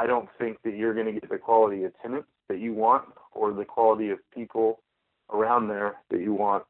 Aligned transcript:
I 0.00 0.06
don't 0.06 0.30
think 0.38 0.62
that 0.62 0.74
you're 0.74 0.94
going 0.94 1.04
to 1.06 1.12
get 1.12 1.28
the 1.28 1.36
quality 1.36 1.84
of 1.84 1.92
tenants 2.00 2.28
that 2.48 2.58
you 2.58 2.72
want 2.72 3.04
or 3.32 3.52
the 3.52 3.66
quality 3.66 4.08
of 4.08 4.18
people 4.34 4.80
around 5.30 5.68
there 5.68 5.96
that 6.10 6.20
you 6.22 6.32
want 6.32 6.64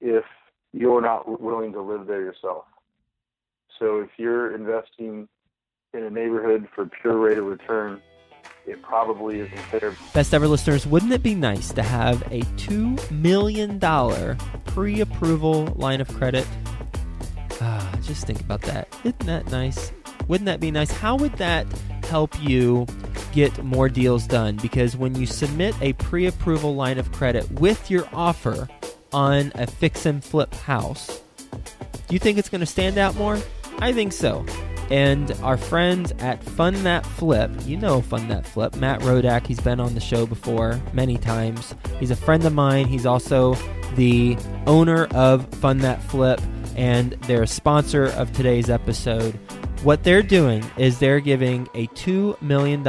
if 0.00 0.22
you're 0.72 1.02
not 1.02 1.40
willing 1.40 1.72
to 1.72 1.80
live 1.80 2.06
there 2.06 2.20
yourself. 2.20 2.66
So 3.80 3.98
if 3.98 4.10
you're 4.16 4.54
investing 4.54 5.26
in 5.92 6.04
a 6.04 6.10
neighborhood 6.10 6.68
for 6.72 6.86
pure 6.86 7.18
rate 7.18 7.38
of 7.38 7.46
return, 7.46 8.00
it 8.64 8.80
probably 8.80 9.40
isn't 9.40 9.72
there. 9.72 9.96
Best 10.14 10.32
ever 10.32 10.46
listeners, 10.46 10.86
wouldn't 10.86 11.12
it 11.12 11.22
be 11.24 11.34
nice 11.34 11.72
to 11.72 11.82
have 11.82 12.22
a 12.30 12.42
$2 12.58 13.10
million 13.10 13.80
pre 14.66 15.00
approval 15.00 15.64
line 15.74 16.00
of 16.00 16.06
credit? 16.14 16.46
Ah, 17.60 17.98
just 18.02 18.24
think 18.24 18.40
about 18.40 18.62
that. 18.62 18.86
Isn't 19.02 19.26
that 19.26 19.50
nice? 19.50 19.90
Wouldn't 20.28 20.46
that 20.46 20.60
be 20.60 20.70
nice? 20.70 20.92
How 20.92 21.16
would 21.16 21.32
that 21.38 21.66
help 22.08 22.40
you 22.42 22.86
get 23.32 23.62
more 23.62 23.88
deals 23.88 24.26
done? 24.26 24.56
Because 24.56 24.96
when 24.96 25.14
you 25.14 25.26
submit 25.26 25.74
a 25.80 25.92
pre 25.94 26.26
approval 26.26 26.74
line 26.74 26.98
of 26.98 27.12
credit 27.12 27.50
with 27.52 27.90
your 27.90 28.08
offer 28.12 28.68
on 29.12 29.52
a 29.54 29.66
fix 29.66 30.06
and 30.06 30.24
flip 30.24 30.54
house, 30.54 31.20
do 31.50 32.14
you 32.14 32.18
think 32.18 32.38
it's 32.38 32.48
going 32.48 32.60
to 32.60 32.66
stand 32.66 32.98
out 32.98 33.14
more? 33.16 33.38
I 33.80 33.92
think 33.92 34.12
so. 34.12 34.44
And 34.90 35.30
our 35.42 35.58
friends 35.58 36.12
at 36.18 36.42
Fund 36.42 36.76
That 36.78 37.04
Flip, 37.04 37.50
you 37.66 37.76
know 37.76 38.00
Fund 38.00 38.30
That 38.30 38.46
Flip, 38.46 38.74
Matt 38.76 39.00
Rodak, 39.00 39.46
he's 39.46 39.60
been 39.60 39.80
on 39.80 39.94
the 39.94 40.00
show 40.00 40.24
before 40.24 40.80
many 40.94 41.18
times. 41.18 41.74
He's 42.00 42.10
a 42.10 42.16
friend 42.16 42.44
of 42.46 42.54
mine. 42.54 42.86
He's 42.86 43.04
also 43.04 43.54
the 43.96 44.38
owner 44.66 45.04
of 45.14 45.46
Fund 45.56 45.82
That 45.82 46.02
Flip, 46.02 46.40
and 46.74 47.12
they're 47.26 47.42
a 47.42 47.46
sponsor 47.46 48.06
of 48.06 48.32
today's 48.32 48.70
episode. 48.70 49.38
What 49.84 50.02
they're 50.02 50.24
doing 50.24 50.64
is 50.76 50.98
they're 50.98 51.20
giving 51.20 51.68
a 51.74 51.86
$2 51.88 52.42
million 52.42 52.82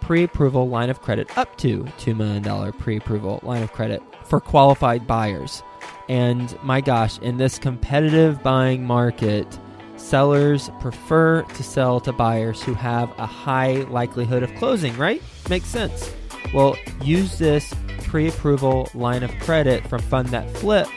pre 0.00 0.22
approval 0.22 0.68
line 0.68 0.88
of 0.88 1.02
credit, 1.02 1.36
up 1.36 1.56
to 1.58 1.82
$2 1.98 2.16
million 2.16 2.72
pre 2.74 2.96
approval 2.96 3.40
line 3.42 3.64
of 3.64 3.72
credit 3.72 4.00
for 4.24 4.40
qualified 4.40 5.04
buyers. 5.04 5.64
And 6.08 6.56
my 6.62 6.80
gosh, 6.80 7.18
in 7.18 7.38
this 7.38 7.58
competitive 7.58 8.40
buying 8.40 8.84
market, 8.84 9.58
sellers 9.96 10.70
prefer 10.80 11.42
to 11.42 11.62
sell 11.64 11.98
to 12.00 12.12
buyers 12.12 12.62
who 12.62 12.74
have 12.74 13.10
a 13.18 13.26
high 13.26 13.82
likelihood 13.90 14.44
of 14.44 14.54
closing, 14.54 14.96
right? 14.96 15.20
Makes 15.50 15.66
sense. 15.66 16.12
Well, 16.54 16.76
use 17.02 17.36
this 17.36 17.74
pre 18.04 18.28
approval 18.28 18.88
line 18.94 19.24
of 19.24 19.30
credit 19.40 19.88
from 19.88 20.00
Fund 20.02 20.28
That 20.28 20.48
Flip, 20.58 20.88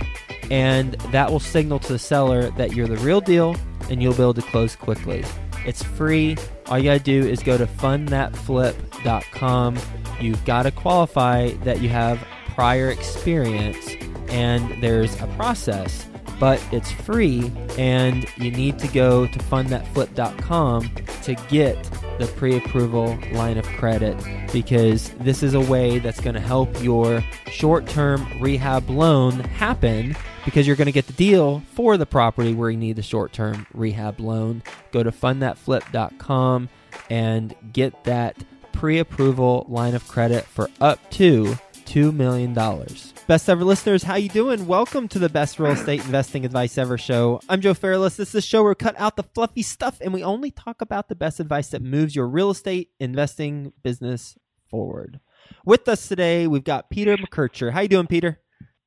and 0.51 0.93
that 1.11 1.31
will 1.31 1.39
signal 1.39 1.79
to 1.79 1.93
the 1.93 1.99
seller 1.99 2.51
that 2.51 2.73
you're 2.73 2.87
the 2.87 2.97
real 2.97 3.21
deal 3.21 3.55
and 3.89 4.01
you'll 4.01 4.13
be 4.13 4.21
able 4.21 4.33
to 4.33 4.41
close 4.41 4.75
quickly. 4.75 5.23
It's 5.65 5.83
free. 5.83 6.37
All 6.67 6.77
you 6.77 6.85
gotta 6.85 6.99
do 6.99 7.25
is 7.25 7.43
go 7.43 7.57
to 7.57 7.65
fundthatflip.com. 7.65 9.77
You've 10.19 10.45
got 10.45 10.63
to 10.63 10.71
qualify 10.71 11.51
that 11.63 11.81
you 11.81 11.89
have 11.89 12.25
prior 12.55 12.89
experience, 12.89 13.89
and 14.29 14.81
there's 14.81 15.13
a 15.21 15.27
process, 15.35 16.07
but 16.39 16.63
it's 16.71 16.91
free, 16.91 17.51
and 17.77 18.25
you 18.37 18.51
need 18.51 18.79
to 18.79 18.87
go 18.87 19.27
to 19.27 19.39
fundthatflip.com 19.39 20.89
to 21.23 21.35
get 21.49 21.83
the 22.19 22.27
pre 22.35 22.57
approval 22.57 23.17
line 23.31 23.57
of 23.57 23.65
credit 23.65 24.17
because 24.51 25.09
this 25.19 25.43
is 25.43 25.53
a 25.53 25.59
way 25.59 25.99
that's 25.99 26.19
going 26.19 26.33
to 26.33 26.39
help 26.39 26.81
your 26.81 27.21
short 27.47 27.87
term 27.87 28.25
rehab 28.39 28.89
loan 28.89 29.39
happen 29.39 30.15
because 30.45 30.67
you're 30.67 30.75
going 30.75 30.85
to 30.85 30.91
get 30.91 31.07
the 31.07 31.13
deal 31.13 31.61
for 31.73 31.97
the 31.97 32.05
property 32.05 32.53
where 32.53 32.69
you 32.69 32.77
need 32.77 32.95
the 32.95 33.01
short 33.03 33.33
term 33.33 33.65
rehab 33.73 34.19
loan. 34.19 34.63
Go 34.91 35.03
to 35.03 35.11
fundthatflip.com 35.11 36.69
and 37.09 37.55
get 37.73 38.03
that 38.05 38.37
pre 38.71 38.99
approval 38.99 39.65
line 39.67 39.95
of 39.95 40.07
credit 40.07 40.45
for 40.45 40.69
up 40.79 41.09
to 41.11 41.57
$2 41.85 42.13
million. 42.13 42.53
Best 43.27 43.49
ever 43.49 43.63
listeners, 43.63 44.03
how 44.03 44.17
you 44.17 44.29
doing? 44.29 44.67
Welcome 44.67 45.07
to 45.07 45.17
the 45.17 45.29
best 45.29 45.57
real 45.57 45.71
estate 45.71 46.05
investing 46.05 46.45
advice 46.45 46.77
ever 46.77 46.95
show. 46.95 47.41
I'm 47.49 47.59
Joe 47.59 47.73
Fairless. 47.73 48.17
This 48.17 48.29
is 48.29 48.35
a 48.35 48.41
show 48.41 48.61
where 48.61 48.69
we 48.69 48.75
cut 48.75 48.93
out 48.99 49.15
the 49.15 49.23
fluffy 49.23 49.63
stuff 49.63 49.97
and 49.99 50.13
we 50.13 50.23
only 50.23 50.51
talk 50.51 50.79
about 50.79 51.09
the 51.09 51.15
best 51.15 51.39
advice 51.39 51.69
that 51.69 51.81
moves 51.81 52.15
your 52.15 52.27
real 52.27 52.51
estate 52.51 52.91
investing 52.99 53.73
business 53.81 54.37
forward. 54.69 55.21
With 55.65 55.87
us 55.87 56.07
today, 56.07 56.45
we've 56.45 56.63
got 56.63 56.91
Peter 56.91 57.17
McKercher. 57.17 57.71
How 57.71 57.79
you 57.79 57.87
doing, 57.87 58.05
Peter? 58.05 58.41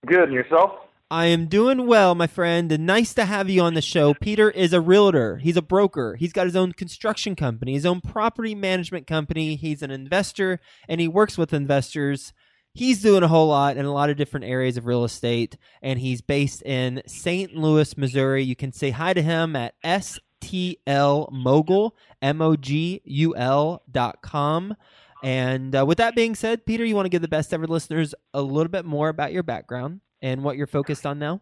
Good, 0.06 0.28
and 0.28 0.32
yourself? 0.32 0.70
I 1.10 1.26
am 1.26 1.46
doing 1.46 1.88
well, 1.88 2.14
my 2.14 2.28
friend, 2.28 2.70
and 2.70 2.86
nice 2.86 3.14
to 3.14 3.24
have 3.24 3.50
you 3.50 3.62
on 3.62 3.74
the 3.74 3.82
show. 3.82 4.14
Peter 4.14 4.52
is 4.52 4.72
a 4.72 4.80
realtor. 4.80 5.38
He's 5.38 5.56
a 5.56 5.62
broker. 5.62 6.14
He's 6.14 6.32
got 6.32 6.46
his 6.46 6.54
own 6.54 6.74
construction 6.74 7.34
company, 7.34 7.72
his 7.72 7.86
own 7.86 8.00
property 8.00 8.54
management 8.54 9.08
company. 9.08 9.56
He's 9.56 9.82
an 9.82 9.90
investor, 9.90 10.60
and 10.88 11.00
he 11.00 11.08
works 11.08 11.36
with 11.36 11.52
investors. 11.52 12.32
He's 12.78 13.02
doing 13.02 13.24
a 13.24 13.28
whole 13.28 13.48
lot 13.48 13.76
in 13.76 13.86
a 13.86 13.92
lot 13.92 14.08
of 14.08 14.16
different 14.16 14.46
areas 14.46 14.76
of 14.76 14.86
real 14.86 15.02
estate, 15.02 15.56
and 15.82 15.98
he's 15.98 16.20
based 16.20 16.62
in 16.62 17.02
St. 17.08 17.56
Louis, 17.56 17.98
Missouri. 17.98 18.44
You 18.44 18.54
can 18.54 18.70
say 18.70 18.90
hi 18.90 19.12
to 19.14 19.20
him 19.20 19.56
at 19.56 19.74
STL 19.82 21.28
Mogul, 21.32 21.96
M 22.22 22.40
O 22.40 22.54
G 22.54 23.02
U 23.04 23.34
L 23.34 23.82
dot 23.90 24.22
com. 24.22 24.76
And 25.24 25.74
uh, 25.74 25.86
with 25.86 25.98
that 25.98 26.14
being 26.14 26.36
said, 26.36 26.66
Peter, 26.66 26.84
you 26.84 26.94
want 26.94 27.06
to 27.06 27.10
give 27.10 27.20
the 27.20 27.26
best 27.26 27.52
ever 27.52 27.66
listeners 27.66 28.14
a 28.32 28.42
little 28.42 28.70
bit 28.70 28.84
more 28.84 29.08
about 29.08 29.32
your 29.32 29.42
background 29.42 30.00
and 30.22 30.44
what 30.44 30.56
you're 30.56 30.68
focused 30.68 31.04
on 31.04 31.18
now? 31.18 31.40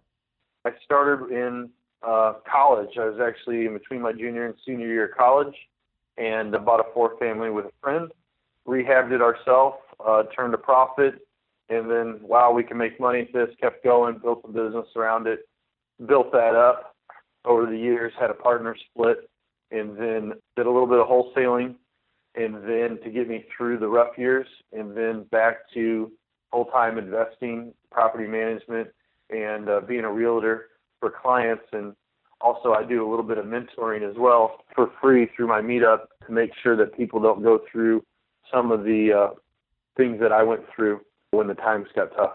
I 0.64 0.70
started 0.82 1.30
in 1.30 1.68
uh, 2.02 2.32
college. 2.50 2.96
I 2.98 3.10
was 3.10 3.20
actually 3.20 3.66
in 3.66 3.74
between 3.74 4.00
my 4.00 4.12
junior 4.12 4.46
and 4.46 4.54
senior 4.64 4.86
year 4.86 5.08
of 5.08 5.18
college, 5.18 5.54
and 6.16 6.52
bought 6.64 6.80
a 6.80 6.84
four 6.94 7.18
family 7.18 7.50
with 7.50 7.66
a 7.66 7.72
friend, 7.82 8.10
rehabbed 8.66 9.12
it 9.12 9.20
ourselves, 9.20 9.76
uh, 10.00 10.22
turned 10.34 10.54
a 10.54 10.58
profit, 10.58 11.25
and 11.68 11.90
then 11.90 12.20
wow, 12.22 12.52
we 12.52 12.62
can 12.62 12.76
make 12.76 13.00
money 13.00 13.20
at 13.20 13.32
this. 13.32 13.48
Kept 13.60 13.82
going, 13.82 14.18
built 14.18 14.42
a 14.44 14.48
business 14.48 14.86
around 14.94 15.26
it, 15.26 15.48
built 16.06 16.30
that 16.32 16.54
up 16.54 16.94
over 17.44 17.66
the 17.66 17.78
years. 17.78 18.12
Had 18.18 18.30
a 18.30 18.34
partner 18.34 18.76
split, 18.90 19.28
and 19.70 19.96
then 19.96 20.32
did 20.56 20.66
a 20.66 20.70
little 20.70 20.86
bit 20.86 20.98
of 20.98 21.08
wholesaling, 21.08 21.74
and 22.34 22.54
then 22.56 22.98
to 23.02 23.10
get 23.10 23.28
me 23.28 23.44
through 23.56 23.78
the 23.78 23.88
rough 23.88 24.16
years, 24.16 24.46
and 24.72 24.96
then 24.96 25.24
back 25.30 25.70
to 25.74 26.12
full-time 26.50 26.98
investing, 26.98 27.72
property 27.90 28.26
management, 28.26 28.88
and 29.30 29.68
uh, 29.68 29.80
being 29.80 30.04
a 30.04 30.12
realtor 30.12 30.66
for 31.00 31.10
clients. 31.10 31.64
And 31.72 31.94
also, 32.40 32.72
I 32.72 32.84
do 32.84 33.06
a 33.06 33.08
little 33.08 33.24
bit 33.24 33.38
of 33.38 33.46
mentoring 33.46 34.08
as 34.08 34.16
well 34.16 34.60
for 34.74 34.92
free 35.00 35.28
through 35.34 35.48
my 35.48 35.60
meetup 35.60 36.06
to 36.26 36.32
make 36.32 36.50
sure 36.62 36.76
that 36.76 36.96
people 36.96 37.20
don't 37.20 37.42
go 37.42 37.60
through 37.70 38.04
some 38.52 38.70
of 38.70 38.84
the 38.84 39.12
uh, 39.12 39.34
things 39.96 40.20
that 40.20 40.30
I 40.30 40.44
went 40.44 40.62
through 40.74 41.00
when 41.36 41.46
the 41.46 41.54
times 41.54 41.86
got 41.94 42.14
tough. 42.16 42.34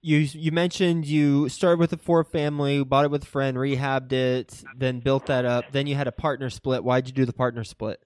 You 0.00 0.18
you 0.18 0.52
mentioned 0.52 1.06
you 1.06 1.48
started 1.48 1.80
with 1.80 1.92
a 1.92 1.96
four 1.96 2.22
family, 2.22 2.84
bought 2.84 3.04
it 3.04 3.10
with 3.10 3.24
a 3.24 3.26
friend, 3.26 3.56
rehabbed 3.56 4.12
it, 4.12 4.62
then 4.76 5.00
built 5.00 5.26
that 5.26 5.44
up. 5.44 5.72
Then 5.72 5.88
you 5.88 5.96
had 5.96 6.06
a 6.06 6.12
partner 6.12 6.50
split. 6.50 6.84
Why'd 6.84 7.08
you 7.08 7.12
do 7.12 7.24
the 7.24 7.32
partner 7.32 7.64
split? 7.64 8.00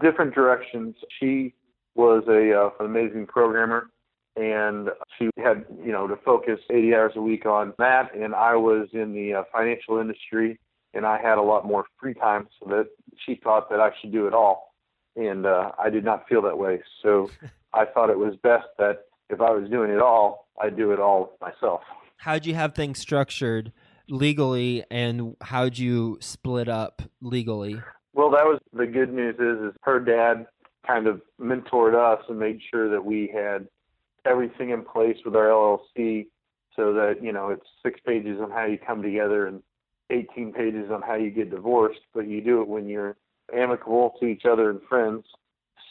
Different 0.00 0.34
directions. 0.34 0.96
She 1.20 1.54
was 1.94 2.24
a 2.28 2.52
uh, 2.52 2.70
an 2.80 2.86
amazing 2.86 3.26
programmer, 3.26 3.90
and 4.36 4.88
she 5.18 5.28
had 5.36 5.66
you 5.84 5.92
know 5.92 6.06
to 6.06 6.16
focus 6.24 6.60
80 6.70 6.94
hours 6.94 7.12
a 7.16 7.20
week 7.20 7.44
on 7.44 7.74
that. 7.78 8.14
And 8.14 8.34
I 8.34 8.56
was 8.56 8.88
in 8.92 9.12
the 9.12 9.34
uh, 9.34 9.42
financial 9.52 9.98
industry, 9.98 10.58
and 10.94 11.04
I 11.04 11.20
had 11.20 11.36
a 11.36 11.42
lot 11.42 11.66
more 11.66 11.84
free 12.00 12.14
time, 12.14 12.48
so 12.58 12.70
that 12.70 12.86
she 13.24 13.38
thought 13.42 13.68
that 13.68 13.80
I 13.80 13.90
should 14.00 14.12
do 14.12 14.26
it 14.26 14.32
all, 14.32 14.72
and 15.14 15.44
uh, 15.44 15.72
I 15.78 15.90
did 15.90 16.04
not 16.04 16.26
feel 16.26 16.42
that 16.42 16.56
way. 16.56 16.82
So 17.02 17.30
I 17.76 17.84
thought 17.84 18.10
it 18.10 18.18
was 18.18 18.34
best 18.42 18.66
that 18.78 19.04
if 19.28 19.40
I 19.40 19.50
was 19.50 19.68
doing 19.70 19.90
it 19.90 20.00
all, 20.00 20.48
I'd 20.60 20.76
do 20.76 20.92
it 20.92 21.00
all 21.00 21.36
myself. 21.40 21.82
How'd 22.16 22.46
you 22.46 22.54
have 22.54 22.74
things 22.74 22.98
structured 22.98 23.72
legally, 24.08 24.84
and 24.90 25.36
how'd 25.42 25.76
you 25.76 26.18
split 26.20 26.68
up 26.68 27.02
legally? 27.20 27.80
Well, 28.14 28.30
that 28.30 28.44
was 28.44 28.60
the 28.72 28.86
good 28.86 29.12
news. 29.12 29.34
Is 29.34 29.72
is 29.72 29.76
her 29.82 30.00
dad 30.00 30.46
kind 30.86 31.06
of 31.06 31.20
mentored 31.40 31.94
us 31.94 32.24
and 32.28 32.38
made 32.38 32.60
sure 32.70 32.88
that 32.90 33.04
we 33.04 33.30
had 33.34 33.68
everything 34.24 34.70
in 34.70 34.82
place 34.82 35.16
with 35.24 35.36
our 35.36 35.48
LLC 35.48 36.26
so 36.74 36.92
that, 36.92 37.16
you 37.22 37.32
know, 37.32 37.50
it's 37.50 37.66
six 37.84 38.00
pages 38.06 38.38
on 38.40 38.50
how 38.50 38.64
you 38.64 38.78
come 38.78 39.02
together 39.02 39.46
and 39.46 39.62
18 40.10 40.52
pages 40.52 40.90
on 40.90 41.02
how 41.02 41.14
you 41.14 41.30
get 41.30 41.50
divorced, 41.50 42.00
but 42.14 42.28
you 42.28 42.40
do 42.40 42.60
it 42.60 42.68
when 42.68 42.88
you're 42.88 43.16
amicable 43.54 44.14
to 44.20 44.26
each 44.26 44.44
other 44.44 44.70
and 44.70 44.80
friends. 44.88 45.24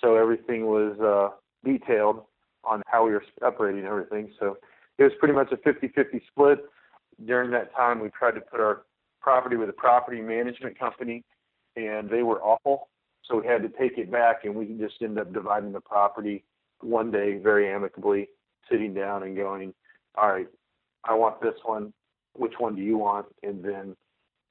So 0.02 0.16
everything 0.16 0.68
was 0.68 1.00
uh, 1.00 1.36
detailed 1.66 2.22
on 2.64 2.82
how 2.88 3.06
we 3.06 3.12
were 3.12 3.24
separating 3.40 3.86
everything. 3.86 4.32
So 4.40 4.58
it 4.98 5.04
was 5.04 5.12
pretty 5.20 5.34
much 5.34 5.52
a 5.52 5.58
50 5.58 5.90
50 5.90 6.22
split. 6.30 6.60
During 7.26 7.52
that 7.52 7.74
time, 7.76 8.00
we 8.00 8.10
tried 8.10 8.36
to 8.36 8.42
put 8.42 8.60
our 8.60 8.84
property 9.22 9.56
with 9.56 9.70
a 9.70 9.74
property 9.74 10.22
management 10.22 10.78
company, 10.78 11.24
and 11.76 12.10
they 12.10 12.24
were 12.24 12.42
awful. 12.42 12.90
So 13.24 13.40
we 13.40 13.48
had 13.48 13.64
to 13.64 13.70
take 13.70 13.98
it 13.98 14.12
back, 14.12 14.46
and 14.46 14.54
we 14.56 14.66
just 14.80 14.96
ended 15.02 15.20
up 15.20 15.34
dividing 15.34 15.72
the 15.72 15.82
property 15.82 16.44
one 16.82 17.12
day 17.12 17.38
very 17.38 17.72
amicably, 17.72 18.30
sitting 18.70 18.94
down 18.94 19.24
and 19.24 19.36
going, 19.36 19.74
"All 20.16 20.30
right, 20.30 20.48
I 21.04 21.14
want 21.16 21.42
this 21.42 21.56
one. 21.64 21.94
Which 22.34 22.54
one 22.60 22.76
do 22.76 22.82
you 22.82 22.98
want?" 22.98 23.28
And 23.44 23.64
then, 23.64 23.96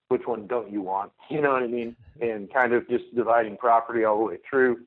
which 0.09 0.27
one 0.27 0.47
don't 0.47 0.71
you 0.71 0.83
want? 0.83 1.13
You 1.31 1.41
know 1.41 1.53
what 1.53 1.63
I 1.63 1.67
mean? 1.69 1.97
And 2.21 2.53
kind 2.53 2.73
of 2.73 2.89
just 2.89 3.15
dividing 3.15 3.57
property 3.57 4.05
all 4.05 4.19
the 4.19 4.25
way 4.25 4.39
through. 4.49 4.87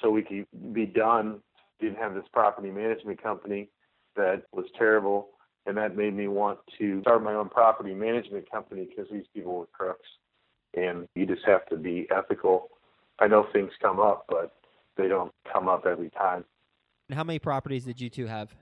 so 0.00 0.10
we 0.10 0.22
could 0.22 0.46
be 0.72 0.86
done. 0.86 1.42
Didn't 1.80 1.96
have 1.96 2.14
this 2.14 2.24
property 2.32 2.70
management 2.70 3.22
company 3.22 3.70
that 4.16 4.42
was 4.52 4.66
terrible, 4.76 5.28
and 5.66 5.76
that 5.76 5.96
made 5.96 6.14
me 6.14 6.28
want 6.28 6.58
to 6.78 7.00
start 7.00 7.22
my 7.22 7.32
own 7.34 7.48
property 7.48 7.94
management 7.94 8.50
company 8.50 8.86
because 8.88 9.10
these 9.10 9.24
people 9.34 9.56
were 9.58 9.66
crooks, 9.66 10.08
and 10.76 11.08
you 11.14 11.24
just 11.26 11.44
have 11.46 11.64
to 11.66 11.76
be 11.76 12.06
ethical. 12.14 12.68
I 13.18 13.28
know 13.28 13.46
things 13.52 13.70
come 13.80 13.98
up, 13.98 14.26
but 14.28 14.52
they 14.96 15.08
don't 15.08 15.32
come 15.50 15.68
up 15.68 15.86
every 15.86 16.10
time. 16.10 16.44
And 17.08 17.16
how 17.16 17.24
many 17.24 17.38
properties 17.38 17.84
did 17.84 18.00
you 18.00 18.10
two 18.10 18.26
have? 18.26 18.54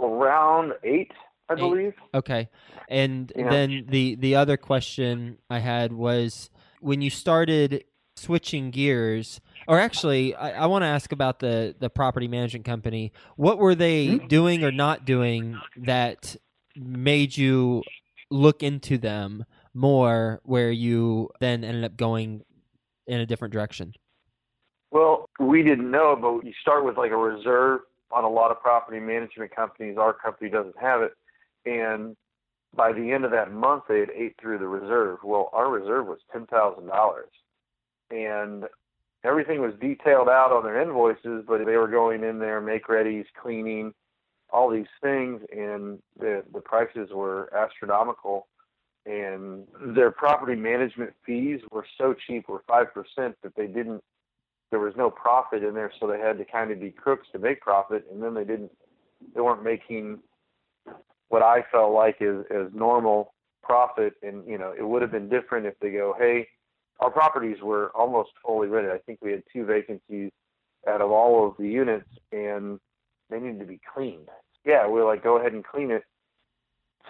Around 0.00 0.74
eight, 0.82 1.12
I 1.48 1.54
Eight. 1.54 1.58
believe. 1.58 1.94
Okay. 2.12 2.48
And 2.88 3.32
Yeah. 3.36 3.48
then 3.48 3.86
the 3.88 4.16
the 4.16 4.34
other 4.34 4.56
question 4.56 5.38
I 5.48 5.60
had 5.60 5.92
was 5.92 6.50
when 6.80 7.00
you 7.00 7.10
started 7.10 7.84
switching 8.16 8.70
gears, 8.70 9.40
or 9.68 9.78
actually, 9.78 10.34
I, 10.34 10.64
I 10.64 10.66
want 10.66 10.82
to 10.82 10.86
ask 10.86 11.12
about 11.12 11.38
the 11.40 11.74
the 11.78 11.90
property 11.90 12.28
management 12.28 12.64
company. 12.64 13.12
What 13.36 13.58
were 13.58 13.74
they 13.74 14.06
Mhm. 14.08 14.28
doing 14.28 14.64
or 14.64 14.72
not 14.72 15.04
doing 15.04 15.60
that 15.76 16.36
made 16.76 17.36
you 17.36 17.82
look 18.30 18.62
into 18.62 18.98
them 18.98 19.44
more, 19.74 20.40
where 20.44 20.70
you 20.70 21.30
then 21.40 21.64
ended 21.64 21.84
up 21.84 21.96
going 21.96 22.44
in 23.06 23.20
a 23.20 23.26
different 23.26 23.52
direction? 23.52 23.92
Well, 24.90 25.28
we 25.40 25.62
didn't 25.62 25.90
know, 25.90 26.16
but 26.16 26.46
you 26.46 26.52
start 26.60 26.84
with 26.84 26.96
like 26.96 27.10
a 27.10 27.16
reserve 27.16 27.80
on 28.12 28.24
a 28.24 28.28
lot 28.28 28.50
of 28.52 28.60
property 28.60 29.00
management 29.00 29.54
companies. 29.54 29.96
Our 29.98 30.12
company 30.12 30.50
doesn't 30.50 30.78
have 30.80 31.02
it. 31.02 31.12
And 31.66 32.16
by 32.76 32.92
the 32.92 33.10
end 33.12 33.24
of 33.24 33.30
that 33.32 33.50
month, 33.52 33.84
they 33.88 34.00
had 34.00 34.10
ate 34.10 34.36
through 34.40 34.58
the 34.58 34.68
reserve. 34.68 35.18
Well, 35.24 35.50
our 35.52 35.68
reserve 35.68 36.06
was 36.06 36.20
$10,000. 36.32 37.24
And 38.10 38.64
everything 39.24 39.60
was 39.60 39.72
detailed 39.80 40.28
out 40.28 40.52
on 40.52 40.62
their 40.62 40.80
invoices, 40.80 41.44
but 41.46 41.64
they 41.64 41.76
were 41.76 41.88
going 41.88 42.22
in 42.22 42.38
there, 42.38 42.60
make 42.60 42.86
readies, 42.86 43.24
cleaning, 43.40 43.92
all 44.50 44.70
these 44.70 44.86
things, 45.02 45.40
and 45.50 45.98
the, 46.18 46.42
the 46.52 46.60
prices 46.60 47.08
were 47.12 47.52
astronomical. 47.54 48.46
And 49.06 49.66
their 49.94 50.10
property 50.10 50.54
management 50.54 51.12
fees 51.26 51.60
were 51.70 51.86
so 51.98 52.14
cheap, 52.26 52.48
were 52.48 52.62
5%, 52.68 52.86
that 53.16 53.56
they 53.56 53.66
didn't 53.66 54.02
there 54.74 54.80
was 54.80 54.94
no 54.96 55.08
profit 55.08 55.62
in 55.62 55.72
there, 55.72 55.92
so 56.00 56.08
they 56.08 56.18
had 56.18 56.36
to 56.38 56.44
kind 56.44 56.72
of 56.72 56.80
be 56.80 56.90
crooks 56.90 57.28
to 57.30 57.38
make 57.38 57.60
profit, 57.60 58.04
and 58.10 58.20
then 58.20 58.34
they 58.34 58.42
didn't, 58.42 58.72
they 59.32 59.40
weren't 59.40 59.62
making 59.62 60.18
what 61.28 61.42
I 61.42 61.64
felt 61.70 61.92
like 61.92 62.16
is 62.20 62.44
as 62.50 62.72
normal 62.74 63.34
profit, 63.62 64.14
and 64.24 64.44
you 64.48 64.58
know 64.58 64.74
it 64.76 64.82
would 64.82 65.00
have 65.00 65.12
been 65.12 65.28
different 65.28 65.66
if 65.66 65.78
they 65.78 65.92
go, 65.92 66.16
hey, 66.18 66.48
our 67.00 67.10
properties 67.10 67.58
were 67.62 67.90
almost 67.94 68.30
fully 68.44 68.68
rented. 68.68 68.92
I 68.92 68.98
think 68.98 69.18
we 69.22 69.32
had 69.32 69.42
two 69.52 69.64
vacancies 69.64 70.30
out 70.88 71.00
of 71.00 71.10
all 71.10 71.46
of 71.46 71.54
the 71.58 71.68
units, 71.68 72.08
and 72.32 72.78
they 73.30 73.40
needed 73.40 73.60
to 73.60 73.66
be 73.66 73.80
cleaned. 73.92 74.28
Yeah, 74.64 74.88
we 74.88 75.00
are 75.00 75.04
like, 75.04 75.22
go 75.22 75.38
ahead 75.38 75.52
and 75.52 75.64
clean 75.64 75.90
it, 75.90 76.04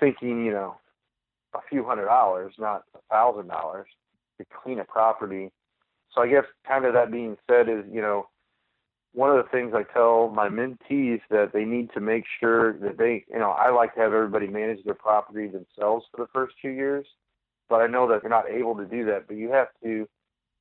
thinking 0.01 0.45
you 0.45 0.53
know 0.53 0.77
a 1.55 1.61
few 1.69 1.85
hundred 1.85 2.07
dollars, 2.07 2.55
not 2.59 2.83
a 2.95 2.99
thousand 3.11 3.49
dollars, 3.49 3.87
to 4.39 4.47
clean 4.63 4.81
a 4.81 4.85
property 4.85 5.51
so 6.15 6.23
I 6.23 6.29
guess 6.29 6.45
kind 6.67 6.85
of 6.85 6.95
that 6.95 7.11
being 7.11 7.37
said 7.49 7.69
is, 7.69 7.85
you 7.91 8.01
know, 8.01 8.29
one 9.13 9.31
of 9.31 9.37
the 9.37 9.51
things 9.51 9.73
I 9.75 9.85
tell 9.93 10.29
my 10.29 10.49
mentees 10.49 11.21
that 11.31 11.51
they 11.53 11.65
need 11.65 11.91
to 11.95 12.01
make 12.01 12.25
sure 12.41 12.73
that 12.79 12.99
they, 12.99 13.25
you 13.29 13.39
know, 13.39 13.51
I 13.51 13.71
like 13.71 13.95
to 13.95 14.01
have 14.01 14.13
everybody 14.13 14.47
manage 14.47 14.85
their 14.85 14.95
property 14.95 15.47
themselves 15.47 16.07
for 16.11 16.25
the 16.25 16.31
first 16.33 16.55
two 16.61 16.71
years, 16.71 17.07
but 17.75 17.81
I 17.81 17.89
know 17.89 18.07
that 18.07 18.21
they're 18.23 18.31
not 18.31 18.49
able 18.49 18.77
to 18.77 18.85
do 18.85 19.05
that. 19.07 19.27
But 19.27 19.37
you 19.37 19.51
have 19.51 19.67
to 19.83 20.09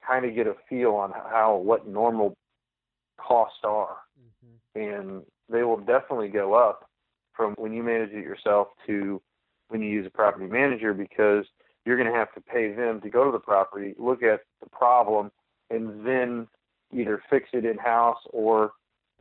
kind 0.05 0.25
of 0.25 0.33
get 0.33 0.47
a 0.47 0.55
feel 0.67 0.93
on 0.93 1.11
how 1.11 1.61
what 1.63 1.87
normal 1.87 2.35
costs 3.17 3.59
are, 3.63 3.97
mm-hmm. 4.19 4.79
and 4.81 5.21
they 5.47 5.61
will 5.61 5.77
definitely 5.77 6.29
go 6.29 6.55
up 6.55 6.89
from 7.37 7.53
when 7.53 7.71
you 7.71 7.83
manage 7.83 8.09
it 8.13 8.23
yourself 8.23 8.69
to 8.87 9.21
when 9.67 9.83
you 9.83 9.89
use 9.89 10.07
a 10.07 10.09
property 10.09 10.47
manager 10.47 10.91
because 10.91 11.45
you're 11.85 11.97
going 11.97 12.11
to 12.11 12.17
have 12.17 12.33
to 12.33 12.41
pay 12.41 12.73
them 12.73 12.99
to 13.01 13.11
go 13.11 13.25
to 13.25 13.31
the 13.31 13.37
property, 13.37 13.93
look 13.99 14.23
at 14.23 14.39
the 14.63 14.69
problem, 14.71 15.29
and 15.69 16.03
then 16.03 16.47
either 16.91 17.21
fix 17.29 17.49
it 17.53 17.63
in 17.63 17.77
house 17.77 18.21
or 18.31 18.71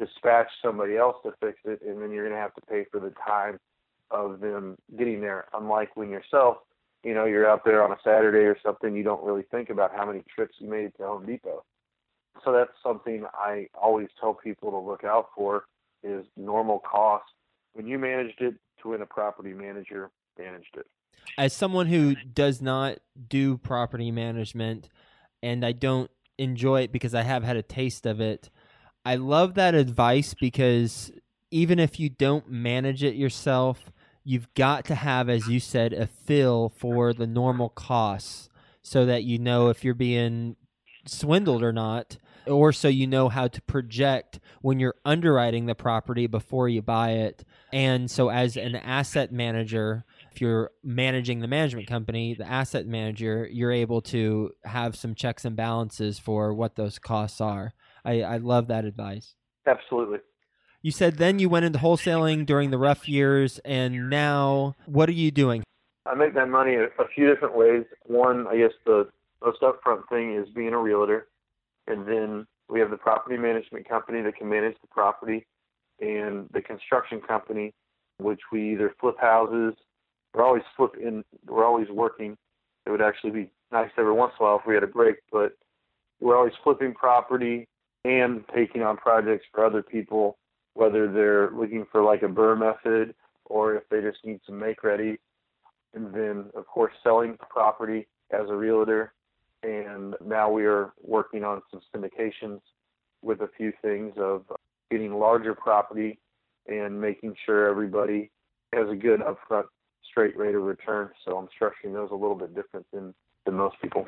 dispatch 0.00 0.48
somebody 0.64 0.96
else 0.96 1.16
to 1.24 1.32
fix 1.42 1.58
it, 1.66 1.82
and 1.86 2.00
then 2.00 2.10
you're 2.10 2.26
going 2.26 2.34
to 2.34 2.42
have 2.42 2.54
to 2.54 2.62
pay 2.62 2.86
for 2.90 3.00
the 3.00 3.12
time 3.28 3.60
of 4.10 4.40
them 4.40 4.78
getting 4.96 5.20
there. 5.20 5.44
Unlike 5.52 5.94
when 5.94 6.08
yourself, 6.08 6.56
you 7.04 7.14
know, 7.14 7.24
you're 7.24 7.48
out 7.48 7.64
there 7.64 7.82
on 7.82 7.92
a 7.92 7.98
Saturday 8.04 8.44
or 8.44 8.56
something, 8.64 8.94
you 8.94 9.02
don't 9.02 9.22
really 9.22 9.44
think 9.50 9.70
about 9.70 9.94
how 9.94 10.06
many 10.06 10.22
trips 10.34 10.56
you 10.58 10.68
made 10.68 10.92
to 10.96 11.04
Home 11.04 11.26
Depot. 11.26 11.64
So 12.44 12.52
that's 12.52 12.72
something 12.82 13.24
I 13.34 13.68
always 13.74 14.08
tell 14.20 14.34
people 14.34 14.70
to 14.70 14.78
look 14.78 15.04
out 15.04 15.28
for 15.34 15.64
is 16.02 16.24
normal 16.36 16.80
cost. 16.80 17.24
When 17.74 17.86
you 17.86 17.98
managed 17.98 18.40
it 18.40 18.54
to 18.82 18.90
when 18.90 19.02
a 19.02 19.06
property 19.06 19.52
manager 19.52 20.10
managed 20.38 20.76
it. 20.76 20.86
as 21.38 21.52
someone 21.52 21.86
who 21.86 22.14
does 22.14 22.60
not 22.60 22.98
do 23.28 23.56
property 23.58 24.10
management 24.10 24.88
and 25.42 25.64
I 25.64 25.72
don't 25.72 26.10
enjoy 26.38 26.82
it 26.82 26.92
because 26.92 27.14
I 27.14 27.22
have 27.22 27.44
had 27.44 27.56
a 27.56 27.62
taste 27.62 28.06
of 28.06 28.20
it, 28.20 28.50
I 29.04 29.16
love 29.16 29.54
that 29.54 29.74
advice 29.74 30.34
because 30.34 31.12
even 31.50 31.78
if 31.78 32.00
you 32.00 32.08
don't 32.08 32.48
manage 32.48 33.04
it 33.04 33.14
yourself, 33.14 33.92
you've 34.24 34.52
got 34.54 34.84
to 34.86 34.94
have, 34.94 35.28
as 35.28 35.48
you 35.48 35.60
said, 35.60 35.92
a 35.92 36.06
feel 36.06 36.68
for 36.68 37.12
the 37.12 37.26
normal 37.26 37.68
costs 37.68 38.48
so 38.82 39.06
that 39.06 39.24
you 39.24 39.38
know 39.38 39.68
if 39.68 39.84
you're 39.84 39.94
being 39.94 40.56
swindled 41.06 41.62
or 41.62 41.72
not, 41.72 42.16
or 42.46 42.72
so 42.72 42.88
you 42.88 43.06
know 43.06 43.28
how 43.28 43.46
to 43.48 43.62
project 43.62 44.40
when 44.60 44.80
you're 44.80 44.96
underwriting 45.04 45.66
the 45.66 45.74
property 45.74 46.26
before 46.26 46.68
you 46.68 46.82
buy 46.82 47.12
it. 47.12 47.44
And 47.72 48.10
so, 48.10 48.28
as 48.28 48.56
an 48.56 48.76
asset 48.76 49.32
manager, 49.32 50.04
if 50.32 50.40
you're 50.40 50.70
managing 50.82 51.40
the 51.40 51.46
management 51.46 51.86
company, 51.86 52.34
the 52.34 52.46
asset 52.46 52.86
manager, 52.86 53.48
you're 53.50 53.72
able 53.72 54.00
to 54.02 54.50
have 54.64 54.96
some 54.96 55.14
checks 55.14 55.44
and 55.44 55.56
balances 55.56 56.18
for 56.18 56.52
what 56.52 56.76
those 56.76 56.98
costs 56.98 57.40
are. 57.40 57.72
I, 58.04 58.22
I 58.22 58.36
love 58.38 58.68
that 58.68 58.84
advice. 58.84 59.34
Absolutely. 59.66 60.18
You 60.82 60.90
said 60.90 61.18
then 61.18 61.38
you 61.38 61.48
went 61.48 61.64
into 61.64 61.78
wholesaling 61.78 62.44
during 62.44 62.70
the 62.70 62.78
rough 62.78 63.08
years, 63.08 63.60
and 63.64 64.10
now 64.10 64.74
what 64.86 65.08
are 65.08 65.12
you 65.12 65.30
doing? 65.30 65.62
I 66.06 66.14
make 66.14 66.34
that 66.34 66.48
money 66.48 66.74
a, 66.74 66.86
a 67.00 67.06
few 67.14 67.32
different 67.32 67.56
ways. 67.56 67.84
One, 68.04 68.48
I 68.48 68.56
guess 68.56 68.72
the 68.84 69.08
most 69.40 69.60
upfront 69.60 70.08
thing 70.08 70.34
is 70.34 70.48
being 70.52 70.72
a 70.72 70.78
realtor, 70.78 71.28
and 71.86 72.06
then 72.06 72.46
we 72.68 72.80
have 72.80 72.90
the 72.90 72.96
property 72.96 73.36
management 73.36 73.88
company 73.88 74.22
that 74.22 74.34
can 74.34 74.48
manage 74.48 74.74
the 74.80 74.88
property, 74.88 75.46
and 76.00 76.48
the 76.52 76.60
construction 76.60 77.20
company, 77.20 77.72
which 78.18 78.40
we 78.50 78.72
either 78.72 78.92
flip 79.00 79.16
houses. 79.20 79.74
We're 80.34 80.44
always 80.44 80.64
flipping. 80.76 81.22
We're 81.46 81.64
always 81.64 81.88
working. 81.90 82.36
It 82.86 82.90
would 82.90 83.02
actually 83.02 83.30
be 83.30 83.50
nice 83.70 83.90
every 83.96 84.12
once 84.12 84.32
in 84.38 84.44
a 84.44 84.48
while 84.48 84.58
if 84.58 84.66
we 84.66 84.74
had 84.74 84.82
a 84.82 84.88
break, 84.88 85.18
but 85.30 85.56
we're 86.20 86.36
always 86.36 86.54
flipping 86.64 86.92
property 86.92 87.68
and 88.04 88.42
taking 88.52 88.82
on 88.82 88.96
projects 88.96 89.46
for 89.52 89.64
other 89.64 89.82
people, 89.82 90.36
whether 90.74 91.10
they're 91.10 91.50
looking 91.50 91.86
for 91.90 92.02
like 92.02 92.22
a 92.22 92.26
BRRRR 92.26 92.58
method 92.58 93.14
or 93.46 93.74
if 93.74 93.88
they 93.90 94.00
just 94.00 94.24
need 94.24 94.40
some 94.46 94.58
make 94.58 94.82
ready. 94.82 95.18
And 95.94 96.12
then 96.14 96.50
of 96.54 96.66
course 96.66 96.92
selling 97.02 97.32
the 97.32 97.46
property 97.48 98.06
as 98.30 98.48
a 98.48 98.54
realtor. 98.54 99.12
And 99.62 100.14
now 100.24 100.50
we 100.50 100.64
are 100.64 100.92
working 101.02 101.44
on 101.44 101.62
some 101.70 101.80
syndications 101.94 102.60
with 103.20 103.40
a 103.40 103.48
few 103.56 103.72
things 103.82 104.14
of 104.16 104.44
getting 104.90 105.14
larger 105.14 105.54
property 105.54 106.18
and 106.66 107.00
making 107.00 107.34
sure 107.44 107.68
everybody 107.68 108.30
has 108.72 108.88
a 108.88 108.96
good 108.96 109.20
upfront 109.20 109.64
straight 110.10 110.36
rate 110.36 110.54
of 110.54 110.62
return. 110.62 111.10
So 111.24 111.36
i'm 111.36 111.48
structuring 111.48 111.94
those 111.94 112.10
a 112.10 112.14
little 112.14 112.34
bit 112.34 112.54
different 112.54 112.86
than 112.92 113.14
than 113.44 113.54
most 113.54 113.76
people. 113.82 114.06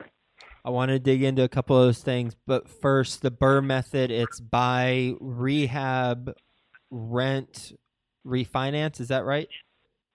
I 0.64 0.71
want 0.71 0.90
to 0.90 0.99
dig 0.99 1.23
into 1.23 1.42
a 1.42 1.49
couple 1.49 1.78
of 1.78 1.87
those 1.87 2.02
things, 2.02 2.35
but 2.47 2.68
first, 2.68 3.23
the 3.23 3.30
BRRRR 3.30 3.64
method. 3.64 4.11
It's 4.11 4.40
buy, 4.40 5.14
rehab, 5.21 6.35
rent, 6.94 7.72
refinance. 8.26 9.00
Is 9.00 9.08
that 9.08 9.24
right? 9.24 9.48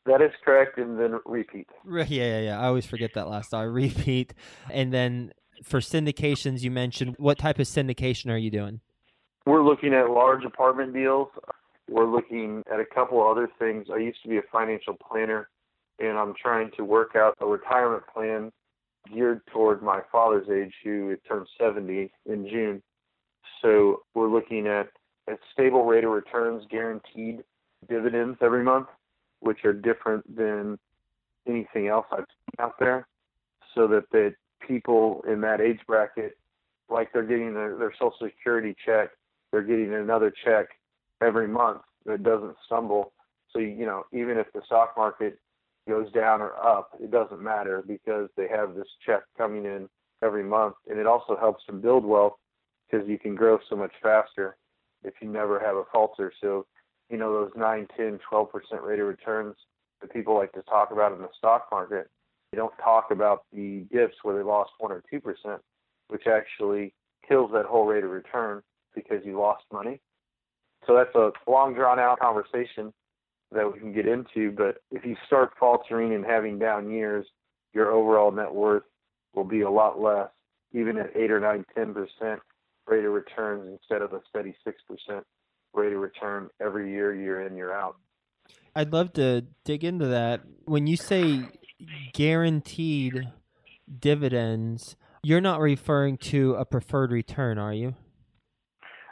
that 0.05 0.21
is 0.21 0.31
correct 0.43 0.77
and 0.77 1.00
then 1.00 1.19
repeat 1.25 1.67
Re- 1.83 2.03
Yeah, 2.03 2.25
yeah, 2.25 2.39
yeah. 2.39 2.59
I 2.59 2.67
always 2.67 2.86
forget 2.86 3.13
that 3.13 3.27
last. 3.27 3.53
I 3.53 3.63
repeat, 3.63 4.33
and 4.71 4.93
then 4.93 5.33
for 5.63 5.79
syndications, 5.79 6.62
you 6.62 6.71
mentioned 6.71 7.15
what 7.17 7.38
type 7.38 7.59
of 7.59 7.67
syndication 7.67 8.31
are 8.31 8.38
you 8.38 8.50
doing? 8.50 8.79
We're 9.45 9.63
looking 9.63 9.93
at 9.93 10.09
large 10.09 10.43
apartment 10.45 10.93
deals. 10.93 11.27
We're 11.89 12.09
looking 12.09 12.63
at 12.71 12.79
a 12.79 12.86
couple 12.86 13.25
other 13.27 13.50
things. 13.59 13.88
I 13.93 13.98
used 13.98 14.21
to 14.24 14.29
be 14.29 14.38
a 14.38 14.43
financial 14.51 14.95
planner, 14.95 15.50
and 16.00 16.17
I'm 16.17 16.33
trying 16.41 16.71
to 16.77 16.83
work 16.83 17.15
out 17.15 17.36
a 17.41 17.45
retirement 17.45 18.03
plan 18.13 18.51
geared 19.13 19.41
toward 19.48 19.81
my 19.81 20.01
father's 20.12 20.48
age, 20.50 20.74
who 20.83 21.15
turned 21.27 21.48
70 21.59 22.12
in 22.25 22.48
June. 22.48 22.81
So 23.62 24.03
we're 24.13 24.29
looking 24.29 24.67
at 24.67 24.88
a 25.29 25.38
stable 25.53 25.86
rate 25.86 26.03
of 26.03 26.12
returns, 26.12 26.63
guaranteed 26.69 27.43
dividends 27.88 28.38
every 28.41 28.63
month, 28.63 28.88
which 29.39 29.63
are 29.63 29.74
different 29.74 30.36
than 30.36 30.77
anything 31.48 31.88
else 31.88 32.05
I've 32.12 32.25
seen 32.27 32.59
out 32.59 32.75
there, 32.79 33.07
so 33.75 33.88
that 33.88 34.09
the 34.12 34.33
people 34.65 35.24
in 35.27 35.41
that 35.41 35.62
age 35.62 35.79
bracket, 35.88 36.38
like 36.89 37.13
they're 37.13 37.24
getting 37.24 37.53
their, 37.53 37.77
their 37.77 37.93
Social 37.93 38.13
Security 38.21 38.75
check, 38.86 39.09
they're 39.51 39.62
getting 39.62 39.93
another 39.93 40.33
check 40.43 40.67
every 41.21 41.48
month 41.48 41.81
that 42.05 42.24
doesn't 42.24 42.55
stumble. 42.65 43.13
So 43.51 43.59
you 43.59 43.86
know, 43.86 44.03
even 44.12 44.38
if 44.38 44.48
the 44.53 44.62
stock 44.65 44.93
market 44.98 45.39
goes 45.88 46.12
down 46.12 46.41
or 46.41 46.53
up, 46.55 46.91
it 47.01 47.12
doesn't 47.12 47.41
matter 47.41 47.83
because 47.88 48.29
they 48.36 48.48
have 48.48 48.75
this 48.75 48.88
check 49.05 49.21
coming 49.38 49.65
in 49.65 49.89
every 50.21 50.43
month, 50.43 50.75
and 50.89 51.00
it 51.00 51.07
also 51.07 51.38
helps 51.38 51.65
them 51.65 51.81
build 51.81 52.03
wealth 52.03 52.33
because 52.89 53.07
you 53.07 53.17
can 53.17 53.36
grow 53.36 53.57
so 53.69 53.75
much 53.75 53.93
faster 54.01 54.57
if 55.03 55.15
you 55.22 55.29
never 55.29 55.60
have 55.60 55.75
a 55.75 55.84
falter. 55.91 56.32
So, 56.41 56.65
you 57.10 57.18
know, 57.18 57.34
those 57.34 57.51
9, 57.56 57.88
10, 57.96 58.20
12% 58.32 58.48
rate 58.84 59.00
of 59.00 59.08
returns 59.08 59.56
that 60.01 60.13
people 60.13 60.36
like 60.36 60.51
to 60.53 60.62
talk 60.63 60.91
about 60.91 61.12
in 61.13 61.20
the 61.20 61.29
stock 61.38 61.68
market, 61.72 62.10
they 62.51 62.58
don't 62.58 62.75
talk 62.84 63.12
about 63.12 63.44
the 63.53 63.86
dips 63.91 64.15
where 64.24 64.36
they 64.36 64.44
lost 64.44 64.72
1 64.79 64.91
or 64.91 65.03
2%, 65.12 65.60
which 66.08 66.24
actually 66.27 66.94
kills 67.27 67.51
that 67.53 67.65
whole 67.65 67.86
rate 67.86 68.03
of 68.03 68.10
return 68.10 68.62
because 68.96 69.20
you 69.24 69.38
lost 69.39 69.63
money. 69.72 70.00
So 70.88 70.96
that's 70.96 71.13
a 71.15 71.32
long 71.50 71.74
drawn 71.74 72.00
out 72.00 72.20
conversation 72.20 72.94
that 73.51 73.72
we 73.72 73.79
can 73.79 73.94
get 73.94 74.08
into. 74.08 74.51
But 74.51 74.77
if 74.91 75.06
you 75.06 75.15
start 75.27 75.51
faltering 75.60 76.13
and 76.13 76.25
having 76.25 76.58
down 76.58 76.89
years, 76.89 77.25
your 77.74 77.91
overall 77.91 78.32
net 78.32 78.53
worth 78.53 78.84
will 79.36 79.44
be 79.44 79.62
a 79.62 79.70
lot 79.70 80.00
less, 80.00 80.29
even 80.74 80.98
at 80.98 81.15
8 81.15 81.32
or 81.32 81.39
9, 81.39 81.65
10% 81.77 82.38
rate 82.89 83.05
of 83.05 83.13
returns 83.13 83.67
instead 83.67 84.01
of 84.01 84.13
a 84.13 84.22
steady 84.29 84.55
6% 84.65 85.22
rate 85.74 85.93
of 85.93 86.00
return 86.00 86.50
every 86.60 86.91
year, 86.91 87.13
year 87.13 87.46
in, 87.46 87.55
year 87.55 87.74
out. 87.74 87.96
I'd 88.75 88.91
love 88.91 89.13
to 89.13 89.46
dig 89.63 89.84
into 89.84 90.08
that. 90.08 90.41
When 90.65 90.88
you 90.88 90.98
say 90.98 91.43
guaranteed 92.13 93.27
dividends, 94.00 94.96
you're 95.24 95.41
not 95.41 95.60
referring 95.60 96.17
to 96.17 96.55
a 96.55 96.65
preferred 96.65 97.12
return, 97.12 97.58
are 97.58 97.74
you? 97.74 97.96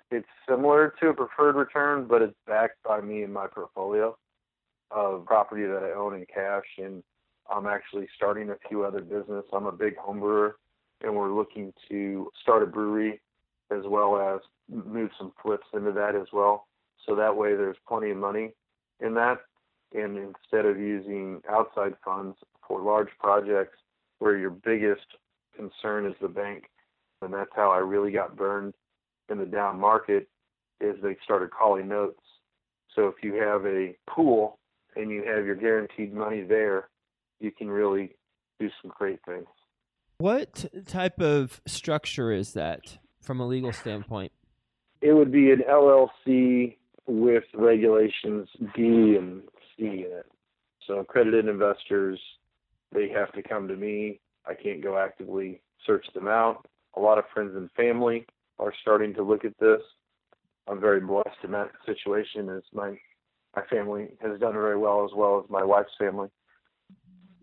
It's 0.10 0.28
similar 0.48 0.94
to 1.02 1.10
a 1.10 1.14
preferred 1.14 1.56
return, 1.56 2.08
but 2.08 2.22
it's 2.22 2.36
backed 2.48 2.82
by 2.84 3.02
me 3.02 3.24
and 3.24 3.34
my 3.34 3.48
portfolio 3.48 4.18
of 4.90 5.26
property 5.26 5.64
that 5.64 5.84
I 5.84 5.92
own 5.98 6.16
in 6.16 6.26
cash. 6.34 6.64
And 6.78 7.04
I'm 7.52 7.68
actually 7.68 8.08
starting 8.16 8.50
a 8.50 8.56
few 8.68 8.86
other 8.86 9.02
business. 9.02 9.44
I'm 9.52 9.66
a 9.66 9.72
big 9.72 9.98
home 9.98 10.20
brewer, 10.20 10.58
and 11.04 11.16
we're 11.16 11.34
looking 11.34 11.74
to 11.90 12.32
start 12.42 12.64
a 12.64 12.66
brewery 12.66 13.22
as 13.72 13.84
well 13.86 14.18
as 14.18 14.42
move 14.70 15.10
some 15.18 15.34
flips 15.42 15.68
into 15.74 15.92
that 15.92 16.16
as 16.16 16.28
well. 16.32 16.68
So 17.06 17.16
that 17.16 17.36
way 17.36 17.56
there's 17.56 17.78
plenty 17.88 18.12
of 18.12 18.18
money 18.18 18.54
in 19.00 19.14
that. 19.16 19.38
And 19.94 20.18
instead 20.18 20.66
of 20.66 20.78
using 20.78 21.42
outside 21.50 21.94
funds 22.04 22.38
for 22.68 22.82
large 22.82 23.10
projects 23.20 23.78
where 24.20 24.38
your 24.38 24.50
biggest 24.50 25.06
concern 25.56 26.06
is 26.06 26.16
the 26.22 26.28
bank, 26.28 26.66
and 27.22 27.34
that's 27.34 27.52
how 27.56 27.72
I 27.72 27.78
really 27.78 28.12
got 28.12 28.36
burned 28.36 28.74
in 29.30 29.38
the 29.38 29.46
down 29.46 29.80
market, 29.80 30.28
is 30.82 30.96
they 31.02 31.18
started 31.24 31.52
calling 31.52 31.88
notes. 31.88 32.20
So 32.96 33.08
if 33.08 33.16
you 33.24 33.36
have 33.36 33.66
a 33.66 33.96
pool 34.10 34.60
and 34.96 35.10
you 35.10 35.24
have 35.24 35.46
your 35.46 35.56
guaranteed 35.56 36.14
money 36.14 36.44
there, 36.44 36.90
you 37.40 37.52
can 37.52 37.70
really 37.70 38.16
do 38.60 38.70
some 38.82 38.92
great 38.98 39.20
things. 39.26 39.48
What 40.18 40.66
type 40.88 41.22
of 41.22 41.62
structure 41.68 42.32
is 42.32 42.54
that? 42.54 42.98
From 43.28 43.42
a 43.42 43.46
legal 43.46 43.74
standpoint? 43.74 44.32
It 45.02 45.14
would 45.14 45.32
be 45.32 45.52
an 45.52 45.62
LLC 45.70 46.78
with 47.06 47.44
regulations 47.54 48.48
D 48.76 49.16
and 49.18 49.44
C 49.76 49.84
in 49.84 50.12
it. 50.12 50.26
So 50.88 51.00
accredited 51.00 51.48
investors, 51.48 52.20
they 52.94 53.10
have 53.10 53.32
to 53.34 53.44
come 53.44 53.68
to 53.68 53.76
me. 53.76 54.22
I 54.48 54.54
can't 54.54 54.82
go 54.82 54.98
actively 54.98 55.62
search 55.86 56.06
them 56.16 56.28
out. 56.28 56.66
A 56.96 57.00
lot 57.00 57.20
of 57.20 57.26
friends 57.34 57.52
and 57.56 57.70
family 57.72 58.26
are 58.58 58.74
starting 58.82 59.14
to 59.16 59.24
look 59.24 59.46
at 59.46 59.54
this. 59.60 59.82
I'm 60.68 60.80
very 60.80 61.02
blessed 61.02 61.44
in 61.44 61.52
that 61.52 61.72
situation 61.86 62.50
as 62.50 62.64
my 62.74 62.98
my 63.56 63.64
family 63.70 64.10
has 64.22 64.40
done 64.40 64.54
very 64.54 64.78
well 64.78 65.04
as 65.04 65.12
well 65.16 65.42
as 65.44 65.50
my 65.50 65.64
wife's 65.64 65.94
family. 66.00 66.30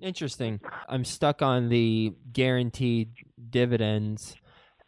Interesting. 0.00 0.60
I'm 0.88 1.04
stuck 1.04 1.42
on 1.42 1.68
the 1.68 2.12
guaranteed 2.32 3.10
dividends 3.50 4.36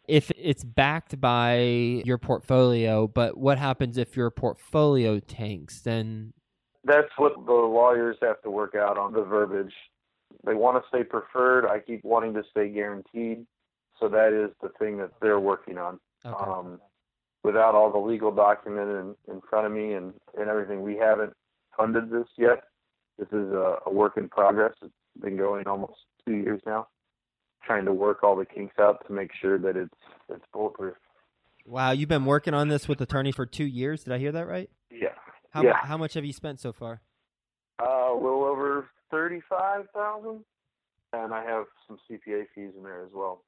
if 0.07 0.31
it's 0.37 0.63
backed 0.63 1.19
by 1.19 1.57
your 2.05 2.17
portfolio, 2.17 3.07
but 3.07 3.37
what 3.37 3.57
happens 3.57 3.97
if 3.97 4.15
your 4.15 4.31
portfolio 4.31 5.19
tanks? 5.19 5.81
Then 5.81 6.33
that's 6.85 7.11
what 7.17 7.33
the 7.45 7.51
lawyers 7.51 8.17
have 8.21 8.41
to 8.43 8.49
work 8.49 8.75
out 8.75 8.97
on 8.97 9.13
the 9.13 9.23
verbiage. 9.23 9.73
They 10.45 10.53
want 10.53 10.81
to 10.81 10.87
stay 10.87 11.03
preferred. 11.03 11.67
I 11.67 11.79
keep 11.79 12.03
wanting 12.05 12.33
to 12.35 12.43
stay 12.49 12.69
guaranteed. 12.69 13.45
So 13.99 14.07
that 14.09 14.31
is 14.31 14.55
the 14.61 14.69
thing 14.79 14.97
that 14.97 15.11
they're 15.21 15.39
working 15.39 15.77
on. 15.77 15.99
Okay. 16.25 16.35
Um, 16.51 16.79
without 17.43 17.75
all 17.75 17.91
the 17.91 17.97
legal 17.97 18.31
document 18.31 18.89
in, 18.89 19.33
in 19.33 19.41
front 19.49 19.65
of 19.65 19.73
me 19.73 19.93
and, 19.93 20.13
and 20.39 20.49
everything, 20.49 20.83
we 20.83 20.95
haven't 20.95 21.33
funded 21.75 22.09
this 22.09 22.27
yet. 22.37 22.63
This 23.17 23.27
is 23.29 23.51
a, 23.51 23.77
a 23.85 23.91
work 23.91 24.17
in 24.17 24.29
progress. 24.29 24.73
It's 24.81 24.93
been 25.19 25.37
going 25.37 25.67
almost 25.67 25.95
two 26.25 26.35
years 26.35 26.61
now 26.65 26.87
trying 27.67 27.85
to 27.85 27.93
work 27.93 28.23
all 28.23 28.35
the 28.35 28.45
kinks 28.45 28.75
out 28.79 29.05
to 29.05 29.13
make 29.13 29.29
sure 29.39 29.59
that 29.59 29.75
it's 29.75 29.93
it's 30.29 30.43
bulletproof. 30.53 30.95
Wow, 31.65 31.91
you've 31.91 32.09
been 32.09 32.25
working 32.25 32.53
on 32.53 32.69
this 32.69 32.87
with 32.87 33.01
attorney 33.01 33.33
for 33.33 33.45
two 33.45 33.65
years. 33.65 34.05
Did 34.05 34.13
I 34.13 34.17
hear 34.17 34.31
that 34.31 34.47
right? 34.47 34.69
Yeah. 34.89 35.09
How 35.51 35.63
yeah. 35.63 35.77
how 35.83 35.97
much 35.97 36.13
have 36.13 36.25
you 36.25 36.33
spent 36.33 36.59
so 36.61 36.71
far? 36.71 37.01
Uh, 37.79 38.13
a 38.13 38.15
little 38.15 38.45
over 38.45 38.89
thirty 39.11 39.41
five 39.49 39.85
thousand, 39.93 40.43
and 41.13 41.33
I 41.33 41.43
have 41.43 41.65
some 41.87 41.99
CPA 42.09 42.45
fees 42.55 42.71
in 42.75 42.83
there 42.83 43.03
as 43.03 43.11
well. 43.13 43.43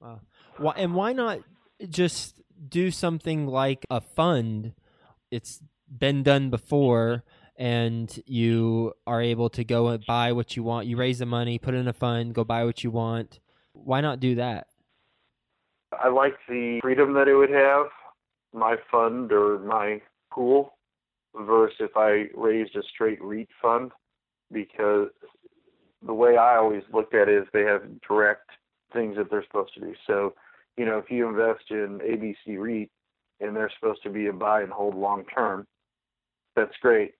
Wow. 0.00 0.20
Why 0.58 0.74
and 0.76 0.94
why 0.94 1.12
not 1.12 1.40
just 1.88 2.40
do 2.68 2.90
something 2.90 3.46
like 3.46 3.84
a 3.90 4.00
fund? 4.00 4.72
It's 5.30 5.60
been 5.98 6.22
done 6.22 6.50
before 6.50 7.24
and 7.58 8.22
you 8.26 8.92
are 9.06 9.22
able 9.22 9.48
to 9.48 9.64
go 9.64 9.88
and 9.88 10.04
buy 10.04 10.32
what 10.32 10.56
you 10.56 10.62
want. 10.62 10.86
You 10.86 10.96
raise 10.96 11.18
the 11.20 11.26
money, 11.26 11.58
put 11.58 11.74
it 11.74 11.78
in 11.78 11.88
a 11.88 11.92
fund, 11.92 12.34
go 12.34 12.44
buy 12.44 12.64
what 12.64 12.84
you 12.84 12.90
want, 12.90 13.40
why 13.84 14.00
not 14.00 14.20
do 14.20 14.36
that? 14.36 14.66
I 15.92 16.08
like 16.08 16.34
the 16.48 16.80
freedom 16.82 17.12
that 17.14 17.28
it 17.28 17.34
would 17.34 17.50
have, 17.50 17.86
my 18.52 18.76
fund 18.90 19.32
or 19.32 19.58
my 19.58 20.00
pool, 20.32 20.74
versus 21.34 21.76
if 21.80 21.96
I 21.96 22.26
raised 22.34 22.76
a 22.76 22.82
straight 22.92 23.22
REIT 23.22 23.48
fund, 23.60 23.92
because 24.52 25.08
the 26.04 26.14
way 26.14 26.36
I 26.36 26.56
always 26.56 26.82
looked 26.92 27.14
at 27.14 27.28
it 27.28 27.42
is 27.42 27.48
they 27.52 27.62
have 27.62 27.82
direct 28.06 28.50
things 28.92 29.16
that 29.16 29.30
they're 29.30 29.44
supposed 29.44 29.74
to 29.74 29.80
do. 29.80 29.94
So, 30.06 30.34
you 30.76 30.84
know, 30.84 30.98
if 30.98 31.10
you 31.10 31.28
invest 31.28 31.64
in 31.70 32.00
ABC 32.00 32.58
REIT 32.58 32.90
and 33.40 33.54
they're 33.54 33.72
supposed 33.78 34.02
to 34.02 34.10
be 34.10 34.26
a 34.26 34.32
buy 34.32 34.62
and 34.62 34.72
hold 34.72 34.94
long 34.94 35.24
term, 35.34 35.66
that's 36.54 36.76
great. 36.80 37.14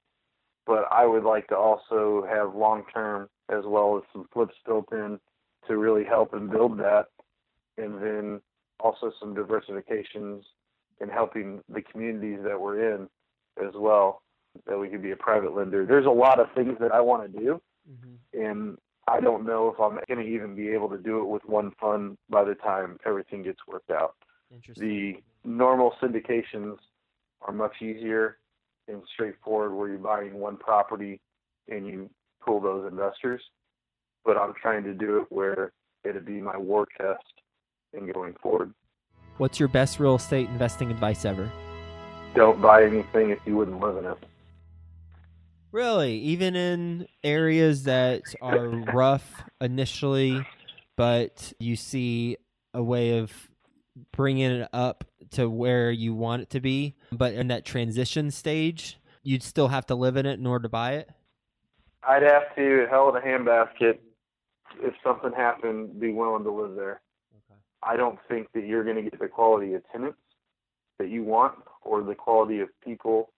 But 0.67 0.85
I 0.91 1.07
would 1.07 1.25
like 1.25 1.47
to 1.49 1.57
also 1.57 2.27
have 2.29 2.55
long 2.55 2.85
term 2.93 3.29
as 3.49 3.65
well 3.65 3.97
as 3.97 4.03
some 4.13 4.29
flips 4.33 4.55
built 4.65 4.87
in 4.93 5.21
to 5.69 5.77
really 5.77 6.05
help 6.05 6.35
and 6.35 6.51
build 6.51 6.79
that, 6.79 7.07
and 7.79 8.01
then 8.03 8.41
also 8.81 9.13
some 9.21 9.35
diversifications 9.35 10.43
in 11.01 11.09
helping 11.09 11.61
the 11.69 11.83
communities 11.83 12.41
that 12.45 12.61
we're 12.61 12.95
in 12.95 13.09
as 13.63 13.73
well. 13.75 14.23
That 14.67 14.79
we 14.79 14.89
could 14.89 15.03
be 15.03 15.11
a 15.11 15.17
private 15.17 15.55
lender. 15.55 15.85
There's 15.85 16.07
a 16.07 16.11
lot 16.11 16.41
of 16.41 16.47
things 16.55 16.79
that 16.81 16.91
I 16.91 17.01
want 17.01 17.31
to 17.31 17.39
do, 17.39 17.61
mm-hmm. 17.91 18.41
and 18.43 18.79
I 19.07 19.21
don't 19.21 19.45
know 19.45 19.69
if 19.69 19.79
I'm 19.79 19.99
going 20.09 20.25
to 20.27 20.33
even 20.33 20.57
be 20.57 20.69
able 20.69 20.89
to 20.89 20.99
do 20.99 21.21
it 21.21 21.27
with 21.27 21.45
one 21.45 21.73
fund 21.81 22.17
by 22.31 22.43
the 22.45 22.55
time 22.55 22.99
everything 23.05 23.43
gets 23.43 23.61
worked 23.69 23.91
out. 23.91 24.15
The 24.77 25.15
normal 25.45 25.93
syndications 26.03 26.77
are 27.43 27.53
much 27.53 27.83
easier 27.83 28.39
and 28.89 29.03
straightforward 29.13 29.73
where 29.73 29.89
you're 29.89 29.99
buying 29.99 30.35
one 30.35 30.57
property 30.57 31.21
and 31.69 31.87
you 31.87 32.11
pull 32.45 32.61
those 32.61 32.91
investors 32.91 33.43
but 34.27 34.37
I'm 34.37 34.53
trying 34.61 34.83
to 34.85 34.93
do 34.93 35.19
it 35.19 35.27
where 35.31 35.73
it'd 36.05 36.27
be 36.27 36.41
my 36.41 36.59
war 36.59 36.87
chest 36.99 37.23
in 37.93 38.13
going 38.13 38.35
forward. 38.43 38.75
What's 39.39 39.59
your 39.59 39.69
best 39.69 40.01
real 40.01 40.17
estate 40.17 40.49
investing 40.49 40.91
advice 40.91 41.25
ever? 41.25 41.51
Don't 42.35 42.61
buy 42.61 42.85
anything 42.85 43.31
if 43.31 43.39
you 43.47 43.57
wouldn't 43.57 43.81
live 43.81 43.97
in 43.97 44.05
it. 44.05 44.19
Really? 45.73 46.19
Even 46.19 46.57
in 46.57 47.07
areas 47.23 47.85
that 47.85 48.23
are 48.43 48.69
rough 48.93 49.45
initially, 49.61 50.45
but 50.97 51.53
you 51.59 51.77
see 51.77 52.37
a 52.75 52.83
way 52.83 53.19
of 53.19 53.33
bringing 54.13 54.51
it 54.51 54.69
up 54.73 55.05
to 55.31 55.49
where 55.49 55.91
you 55.91 56.15
want 56.15 56.43
it 56.43 56.51
to 56.51 56.61
be, 56.61 56.95
but 57.13 57.35
in 57.35 57.49
that 57.49 57.65
transition 57.65 58.31
stage, 58.31 58.99
you'd 59.23 59.43
still 59.43 59.69
have 59.69 59.87
to 59.87 59.95
live 59.95 60.17
in 60.17 60.27
it 60.27 60.39
in 60.39 60.47
order 60.47 60.65
to 60.65 60.69
buy 60.69 60.95
it? 60.95 61.11
I'd 62.03 62.23
have 62.23 62.55
to, 62.57 62.87
hell 62.91 63.15
in 63.15 63.17
a 63.17 63.27
handbasket, 63.27 63.99
if 64.81 64.95
something 65.05 65.33
happened, 65.33 66.01
be 66.01 66.13
willing 66.13 66.45
to 66.45 66.51
live 66.51 66.75
there. 66.75 67.01
Okay. 67.35 67.61
I 67.83 67.97
don't 67.97 68.19
think 68.29 68.49
that 68.55 68.67
you're 68.67 68.85
going 68.85 68.97
to 68.97 69.03
get 69.03 69.19
the 69.19 69.29
quality 69.29 69.75
of 69.75 69.83
tenants 69.91 70.19
that 70.99 71.11
you 71.11 71.25
want 71.25 71.55
or 71.83 72.03
the 72.03 72.15
quality 72.15 72.61
of 72.61 72.69
people 72.83 73.31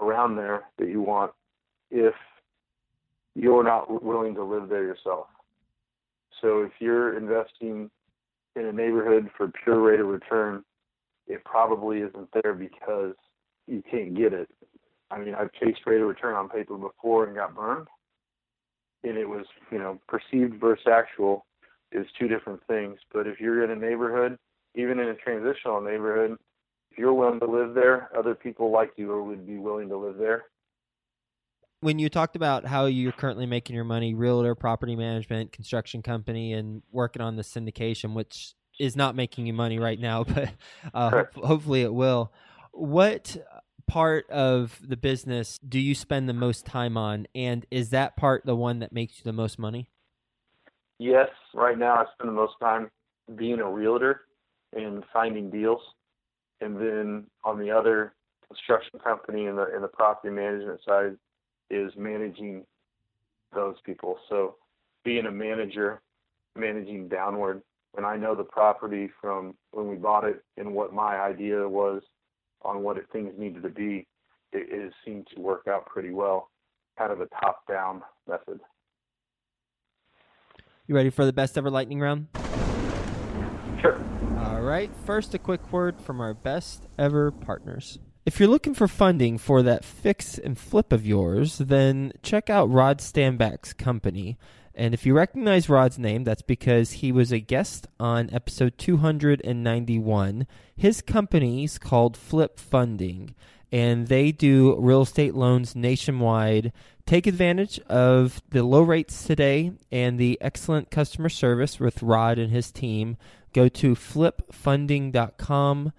around 0.00 0.36
there 0.36 0.64
that 0.78 0.88
you 0.88 1.00
want 1.00 1.32
if 1.90 2.14
you're 3.34 3.64
not 3.64 4.02
willing 4.02 4.34
to 4.34 4.44
live 4.44 4.68
there 4.68 4.84
yourself. 4.84 5.26
So 6.40 6.62
if 6.62 6.72
you're 6.80 7.16
investing 7.16 7.90
in 8.56 8.66
a 8.66 8.72
neighborhood 8.72 9.30
for 9.36 9.50
pure 9.62 9.80
rate 9.80 10.00
of 10.00 10.06
return, 10.06 10.64
it 11.26 11.42
probably 11.44 11.98
isn't 11.98 12.28
there 12.42 12.54
because 12.54 13.14
you 13.66 13.82
can't 13.90 14.16
get 14.16 14.32
it. 14.32 14.48
I 15.10 15.18
mean, 15.18 15.34
I've 15.34 15.52
chased 15.52 15.80
rate 15.86 16.00
of 16.00 16.08
return 16.08 16.34
on 16.34 16.48
paper 16.48 16.76
before 16.76 17.26
and 17.26 17.36
got 17.36 17.54
burned, 17.54 17.88
and 19.04 19.16
it 19.16 19.28
was 19.28 19.46
you 19.70 19.78
know 19.78 20.00
perceived 20.08 20.60
versus 20.60 20.86
actual 20.90 21.46
is 21.92 22.06
two 22.18 22.26
different 22.28 22.60
things. 22.66 22.98
But 23.12 23.26
if 23.26 23.40
you're 23.40 23.62
in 23.64 23.70
a 23.70 23.76
neighborhood, 23.76 24.36
even 24.74 24.98
in 24.98 25.08
a 25.08 25.14
transitional 25.14 25.80
neighborhood, 25.80 26.36
if 26.90 26.98
you're 26.98 27.14
willing 27.14 27.40
to 27.40 27.46
live 27.46 27.74
there, 27.74 28.10
other 28.16 28.34
people 28.34 28.72
like 28.72 28.92
you 28.96 29.12
or 29.12 29.22
would 29.22 29.46
be 29.46 29.58
willing 29.58 29.88
to 29.88 29.96
live 29.96 30.16
there. 30.16 30.44
When 31.80 31.98
you 31.98 32.08
talked 32.08 32.34
about 32.34 32.64
how 32.64 32.86
you're 32.86 33.12
currently 33.12 33.46
making 33.46 33.76
your 33.76 33.84
money, 33.84 34.14
realtor, 34.14 34.54
property 34.54 34.96
management, 34.96 35.52
construction 35.52 36.02
company, 36.02 36.54
and 36.54 36.82
working 36.90 37.20
on 37.20 37.36
the 37.36 37.42
syndication, 37.42 38.14
which 38.14 38.54
is 38.80 38.96
not 38.96 39.14
making 39.14 39.46
you 39.46 39.52
money 39.52 39.78
right 39.78 40.00
now, 40.00 40.24
but 40.24 40.50
uh, 40.94 41.24
hopefully 41.34 41.82
it 41.82 41.92
will. 41.92 42.32
What 42.72 43.36
part 43.94 44.28
of 44.28 44.80
the 44.82 44.96
business 44.96 45.60
do 45.68 45.78
you 45.78 45.94
spend 45.94 46.28
the 46.28 46.32
most 46.32 46.66
time 46.66 46.96
on, 46.96 47.28
and 47.32 47.64
is 47.70 47.90
that 47.90 48.16
part 48.16 48.44
the 48.44 48.56
one 48.56 48.80
that 48.80 48.92
makes 48.92 49.18
you 49.18 49.22
the 49.22 49.32
most 49.32 49.56
money? 49.56 49.88
Yes, 50.98 51.28
right 51.54 51.78
now 51.78 51.94
I 51.94 52.04
spend 52.12 52.28
the 52.28 52.34
most 52.34 52.54
time 52.60 52.90
being 53.36 53.60
a 53.60 53.70
realtor 53.70 54.22
and 54.72 55.04
finding 55.12 55.48
deals, 55.48 55.80
and 56.60 56.76
then 56.76 57.26
on 57.44 57.60
the 57.60 57.70
other 57.70 58.14
construction 58.48 58.98
company 58.98 59.46
and 59.46 59.56
the 59.56 59.66
and 59.72 59.84
the 59.84 59.88
property 59.88 60.34
management 60.34 60.80
side 60.84 61.16
is 61.70 61.92
managing 61.96 62.64
those 63.54 63.76
people. 63.86 64.18
So 64.28 64.56
being 65.04 65.26
a 65.26 65.30
manager, 65.30 66.02
managing 66.56 67.06
downward, 67.06 67.62
and 67.96 68.04
I 68.04 68.16
know 68.16 68.34
the 68.34 68.42
property 68.42 69.08
from 69.20 69.54
when 69.70 69.86
we 69.86 69.94
bought 69.94 70.24
it 70.24 70.42
and 70.56 70.74
what 70.74 70.92
my 70.92 71.20
idea 71.20 71.68
was 71.68 72.02
on 72.64 72.82
what 72.82 72.96
it, 72.96 73.04
things 73.12 73.32
needed 73.38 73.62
to 73.62 73.68
be, 73.68 74.06
it, 74.52 74.68
it 74.70 74.92
seemed 75.04 75.26
to 75.34 75.40
work 75.40 75.66
out 75.68 75.86
pretty 75.86 76.10
well. 76.10 76.50
Kind 76.98 77.12
of 77.12 77.20
a 77.20 77.26
top-down 77.26 78.02
method. 78.28 78.60
You 80.86 80.94
ready 80.94 81.10
for 81.10 81.24
the 81.24 81.32
best 81.32 81.56
ever 81.56 81.70
lightning 81.70 82.00
round? 82.00 82.28
Sure. 83.80 84.00
All 84.38 84.60
right. 84.60 84.90
First, 85.04 85.34
a 85.34 85.38
quick 85.38 85.72
word 85.72 86.00
from 86.00 86.20
our 86.20 86.34
best 86.34 86.86
ever 86.98 87.30
partners. 87.30 87.98
If 88.26 88.38
you're 88.38 88.48
looking 88.48 88.74
for 88.74 88.88
funding 88.88 89.36
for 89.36 89.62
that 89.62 89.84
fix 89.84 90.38
and 90.38 90.58
flip 90.58 90.92
of 90.92 91.06
yours, 91.06 91.58
then 91.58 92.12
check 92.22 92.48
out 92.48 92.70
Rod 92.70 92.98
Stanback's 92.98 93.72
company. 93.74 94.38
And 94.76 94.92
if 94.92 95.06
you 95.06 95.14
recognize 95.14 95.68
Rod's 95.68 95.98
name, 95.98 96.24
that's 96.24 96.42
because 96.42 96.92
he 96.92 97.12
was 97.12 97.32
a 97.32 97.38
guest 97.38 97.86
on 98.00 98.28
episode 98.32 98.76
291. 98.76 100.46
His 100.76 101.00
company's 101.00 101.78
called 101.78 102.16
Flip 102.16 102.58
Funding, 102.58 103.34
and 103.70 104.08
they 104.08 104.32
do 104.32 104.76
real 104.78 105.02
estate 105.02 105.34
loans 105.34 105.76
nationwide. 105.76 106.72
Take 107.06 107.26
advantage 107.26 107.78
of 107.80 108.42
the 108.50 108.64
low 108.64 108.82
rates 108.82 109.24
today 109.24 109.72
and 109.92 110.18
the 110.18 110.38
excellent 110.40 110.90
customer 110.90 111.28
service 111.28 111.78
with 111.78 112.02
Rod 112.02 112.38
and 112.38 112.50
his 112.50 112.72
team. 112.72 113.16
Go 113.52 113.68
to 113.68 113.94
flipfunding.com. 113.94 115.92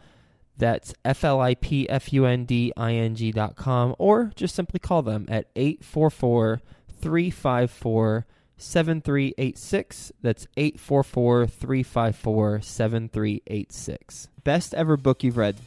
That's 0.58 0.94
F 1.04 1.24
L 1.24 1.40
I 1.40 1.56
P 1.56 1.90
F 1.90 2.12
U 2.12 2.26
N 2.26 2.46
D 2.46 2.74
I 2.76 2.94
N 2.94 3.16
G.com, 3.16 3.96
or 3.98 4.32
just 4.36 4.56
simply 4.56 4.80
call 4.80 5.02
them 5.02 5.26
at 5.30 5.48
844 5.56 6.62
354 7.02 8.26
7386. 8.58 10.12
That's 10.22 10.48
844 10.58 11.48
354 11.48 12.62
7386. 12.62 14.30
Best 14.44 14.74
ever 14.74 14.98
book 14.98 15.24
you've 15.24 15.38
read? 15.38 15.58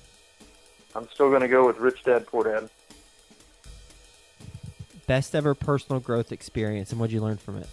I'm 0.94 1.08
still 1.10 1.28
going 1.28 1.42
to 1.42 1.48
go 1.48 1.66
with 1.66 1.78
Rich 1.78 2.04
Dad 2.04 2.26
Poor 2.26 2.44
Dad. 2.44 2.70
Best 5.06 5.34
ever 5.34 5.54
personal 5.54 6.00
growth 6.00 6.32
experience, 6.32 6.90
and 6.90 7.00
what'd 7.00 7.12
you 7.12 7.20
learn 7.20 7.38
from 7.38 7.56
it? 7.56 7.68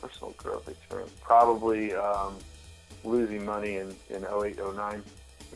Personal 0.00 0.32
growth 0.36 0.68
experience. 0.68 1.12
Probably 1.20 1.94
um, 1.94 2.36
losing 3.04 3.44
money 3.44 3.76
in, 3.76 3.94
in 4.10 4.24
08, 4.24 4.58
09. 4.76 5.02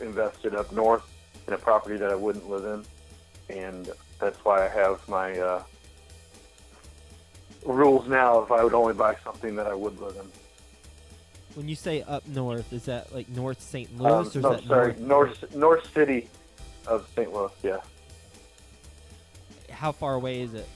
Invested 0.01 0.55
up 0.55 0.73
north 0.73 1.05
in 1.47 1.53
a 1.53 1.59
property 1.59 1.97
that 1.97 2.11
I 2.11 2.15
wouldn't 2.15 2.49
live 2.49 2.65
in. 2.65 3.57
And 3.57 3.91
that's 4.19 4.39
why 4.45 4.65
I 4.65 4.69
have 4.69 5.07
my 5.09 5.39
uh, 5.39 5.63
rules 7.65 8.09
now 8.09 8.43
if 8.43 8.51
I 8.51 8.63
would 8.65 8.75
only 8.75 8.95
buy 8.95 9.17
something 9.25 9.57
that 9.57 9.67
I 9.67 9.75
would 9.75 10.01
live 10.01 10.17
in. 10.17 10.27
When 11.55 11.69
you 11.69 11.77
say 11.77 12.03
up 12.03 12.27
north, 12.27 12.73
is 12.73 12.87
that 12.87 13.15
like 13.15 13.29
North 13.29 13.61
St. 13.61 13.99
Louis, 13.99 14.11
um, 14.11 14.25
or 14.25 14.27
is 14.27 14.33
that 14.33 14.65
sorry, 14.65 14.95
north? 14.99 15.41
north 15.41 15.55
North 15.55 15.93
City 15.93 16.29
of 16.87 17.07
St. 17.15 17.33
Louis? 17.33 17.51
Yeah. 17.63 17.81
How 19.71 19.93
far 19.93 20.15
away 20.15 20.41
is 20.41 20.55
it? 20.55 20.67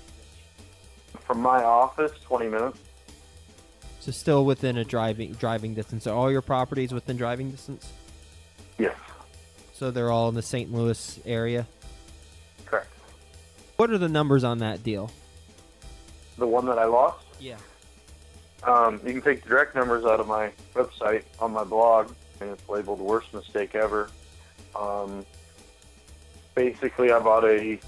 From 1.20 1.40
my 1.40 1.62
office, 1.64 2.12
twenty 2.22 2.48
minutes. 2.48 2.78
So 4.00 4.12
still 4.12 4.44
within 4.44 4.76
a 4.76 4.84
driving 4.84 5.32
driving 5.32 5.74
distance. 5.74 6.06
Are 6.06 6.14
all 6.14 6.30
your 6.30 6.42
properties 6.42 6.92
within 6.92 7.16
driving 7.16 7.50
distance? 7.50 7.90
Yes. 8.78 8.96
So 9.72 9.90
they're 9.90 10.10
all 10.10 10.28
in 10.28 10.34
the 10.34 10.42
St. 10.42 10.72
Louis 10.72 11.20
area. 11.24 11.66
Correct. 12.66 12.88
What 13.76 13.90
are 13.90 13.98
the 13.98 14.08
numbers 14.08 14.44
on 14.44 14.58
that 14.58 14.82
deal? 14.82 15.10
The 16.38 16.46
one 16.46 16.66
that 16.66 16.78
I 16.78 16.84
lost. 16.84 17.24
Yeah. 17.40 17.56
Um, 18.62 19.00
you 19.04 19.12
can 19.12 19.22
take 19.22 19.42
the 19.42 19.48
direct 19.48 19.74
numbers 19.74 20.04
out 20.04 20.20
of 20.20 20.26
my 20.26 20.50
website 20.74 21.24
on 21.40 21.52
my 21.52 21.64
blog, 21.64 22.12
and 22.40 22.50
it's 22.50 22.68
labeled 22.68 23.00
"Worst 23.00 23.32
Mistake 23.32 23.74
Ever." 23.74 24.10
Um, 24.74 25.24
basically, 26.54 27.12
I 27.12 27.18
bought 27.20 27.44
a 27.44 27.78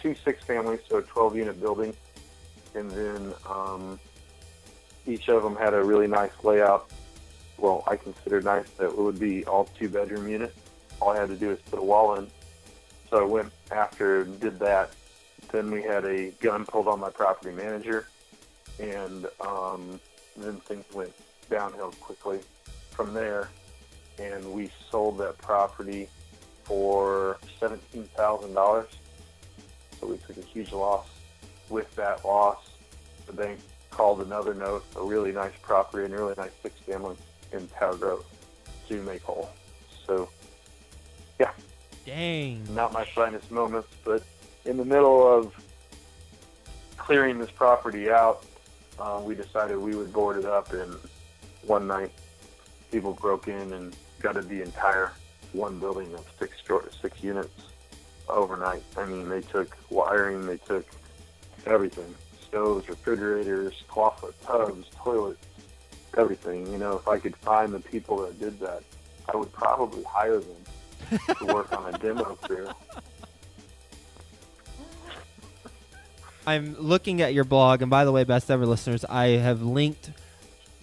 two 0.00 0.14
six 0.24 0.44
families, 0.44 0.80
so 0.88 0.98
a 0.98 1.02
12 1.02 1.36
unit 1.36 1.60
building, 1.60 1.94
and 2.74 2.90
then 2.90 3.34
um, 3.48 3.98
each 5.06 5.28
of 5.28 5.42
them 5.42 5.56
had 5.56 5.74
a 5.74 5.82
really 5.82 6.06
nice 6.06 6.32
layout. 6.42 6.90
Well, 7.58 7.84
I 7.86 7.96
consider 7.96 8.40
nice 8.40 8.68
that 8.78 8.86
it 8.86 8.98
would 8.98 9.18
be 9.18 9.44
all 9.46 9.68
two 9.78 9.88
bedroom 9.88 10.28
units. 10.28 10.56
All 11.00 11.10
I 11.10 11.20
had 11.20 11.28
to 11.28 11.36
do 11.36 11.50
is 11.50 11.58
put 11.70 11.78
a 11.78 11.82
wall 11.82 12.16
in. 12.16 12.26
So 13.10 13.22
I 13.22 13.24
went 13.24 13.52
after 13.70 14.22
and 14.22 14.40
did 14.40 14.58
that. 14.58 14.92
Then 15.52 15.70
we 15.70 15.82
had 15.82 16.04
a 16.04 16.30
gun 16.40 16.66
pulled 16.66 16.88
on 16.88 17.00
my 17.00 17.10
property 17.10 17.54
manager, 17.54 18.08
and 18.80 19.26
um, 19.40 20.00
then 20.36 20.56
things 20.60 20.84
went 20.92 21.12
downhill 21.48 21.92
quickly 22.00 22.40
from 22.90 23.14
there. 23.14 23.48
And 24.18 24.52
we 24.52 24.70
sold 24.90 25.18
that 25.18 25.38
property 25.38 26.08
for 26.64 27.38
seventeen 27.60 28.04
thousand 28.16 28.54
dollars. 28.54 28.88
So 30.00 30.06
we 30.08 30.18
took 30.18 30.36
a 30.36 30.46
huge 30.46 30.72
loss. 30.72 31.06
With 31.70 31.94
that 31.96 32.24
loss, 32.24 32.58
the 33.26 33.32
bank 33.32 33.58
called 33.90 34.20
another 34.20 34.54
note, 34.54 34.84
a 34.96 35.02
really 35.02 35.32
nice 35.32 35.54
property 35.62 36.04
and 36.04 36.12
a 36.12 36.16
really 36.16 36.34
nice 36.36 36.50
six 36.62 36.78
family 36.80 37.16
in 37.52 37.66
Tower 37.68 37.96
Grove 37.96 38.24
to 38.88 39.02
make 39.02 39.22
whole. 39.22 39.48
So, 40.06 40.28
yeah. 41.40 41.52
Dang. 42.04 42.66
Not 42.74 42.92
my 42.92 43.04
finest 43.04 43.50
moments, 43.50 43.88
but 44.04 44.22
in 44.64 44.76
the 44.76 44.84
middle 44.84 45.26
of 45.26 45.54
clearing 46.96 47.38
this 47.38 47.50
property 47.50 48.10
out, 48.10 48.44
uh, 48.98 49.20
we 49.22 49.34
decided 49.34 49.76
we 49.76 49.94
would 49.94 50.12
board 50.12 50.38
it 50.38 50.44
up. 50.44 50.72
And 50.72 50.94
one 51.62 51.86
night, 51.86 52.12
people 52.90 53.12
broke 53.12 53.48
in 53.48 53.72
and 53.72 53.96
gutted 54.20 54.48
the 54.48 54.62
entire 54.62 55.12
one 55.52 55.78
building 55.78 56.12
of 56.14 56.24
six 56.38 56.56
short, 56.66 56.92
six 57.00 57.22
units 57.22 57.54
overnight. 58.28 58.82
I 58.96 59.04
mean, 59.04 59.28
they 59.28 59.42
took 59.42 59.76
wiring, 59.90 60.46
they 60.46 60.56
took 60.58 60.86
everything 61.66 62.14
stoves, 62.54 62.88
refrigerators, 62.88 63.82
clawfoot 63.88 64.34
tubs, 64.44 64.86
toilets, 64.96 65.44
everything. 66.16 66.70
You 66.70 66.78
know, 66.78 66.96
if 66.96 67.08
I 67.08 67.18
could 67.18 67.36
find 67.36 67.72
the 67.72 67.80
people 67.80 68.18
that 68.22 68.38
did 68.38 68.60
that, 68.60 68.82
I 69.32 69.36
would 69.36 69.52
probably 69.52 70.04
hire 70.04 70.38
them 70.38 71.18
to 71.38 71.44
work 71.46 71.72
on 71.72 71.92
a 71.92 71.98
demo 71.98 72.36
crew. 72.42 72.68
I'm 76.46 76.76
looking 76.78 77.22
at 77.22 77.34
your 77.34 77.44
blog, 77.44 77.82
and 77.82 77.90
by 77.90 78.04
the 78.04 78.12
way, 78.12 78.24
best 78.24 78.50
ever 78.50 78.66
listeners, 78.66 79.04
I 79.04 79.28
have 79.28 79.62
linked 79.62 80.10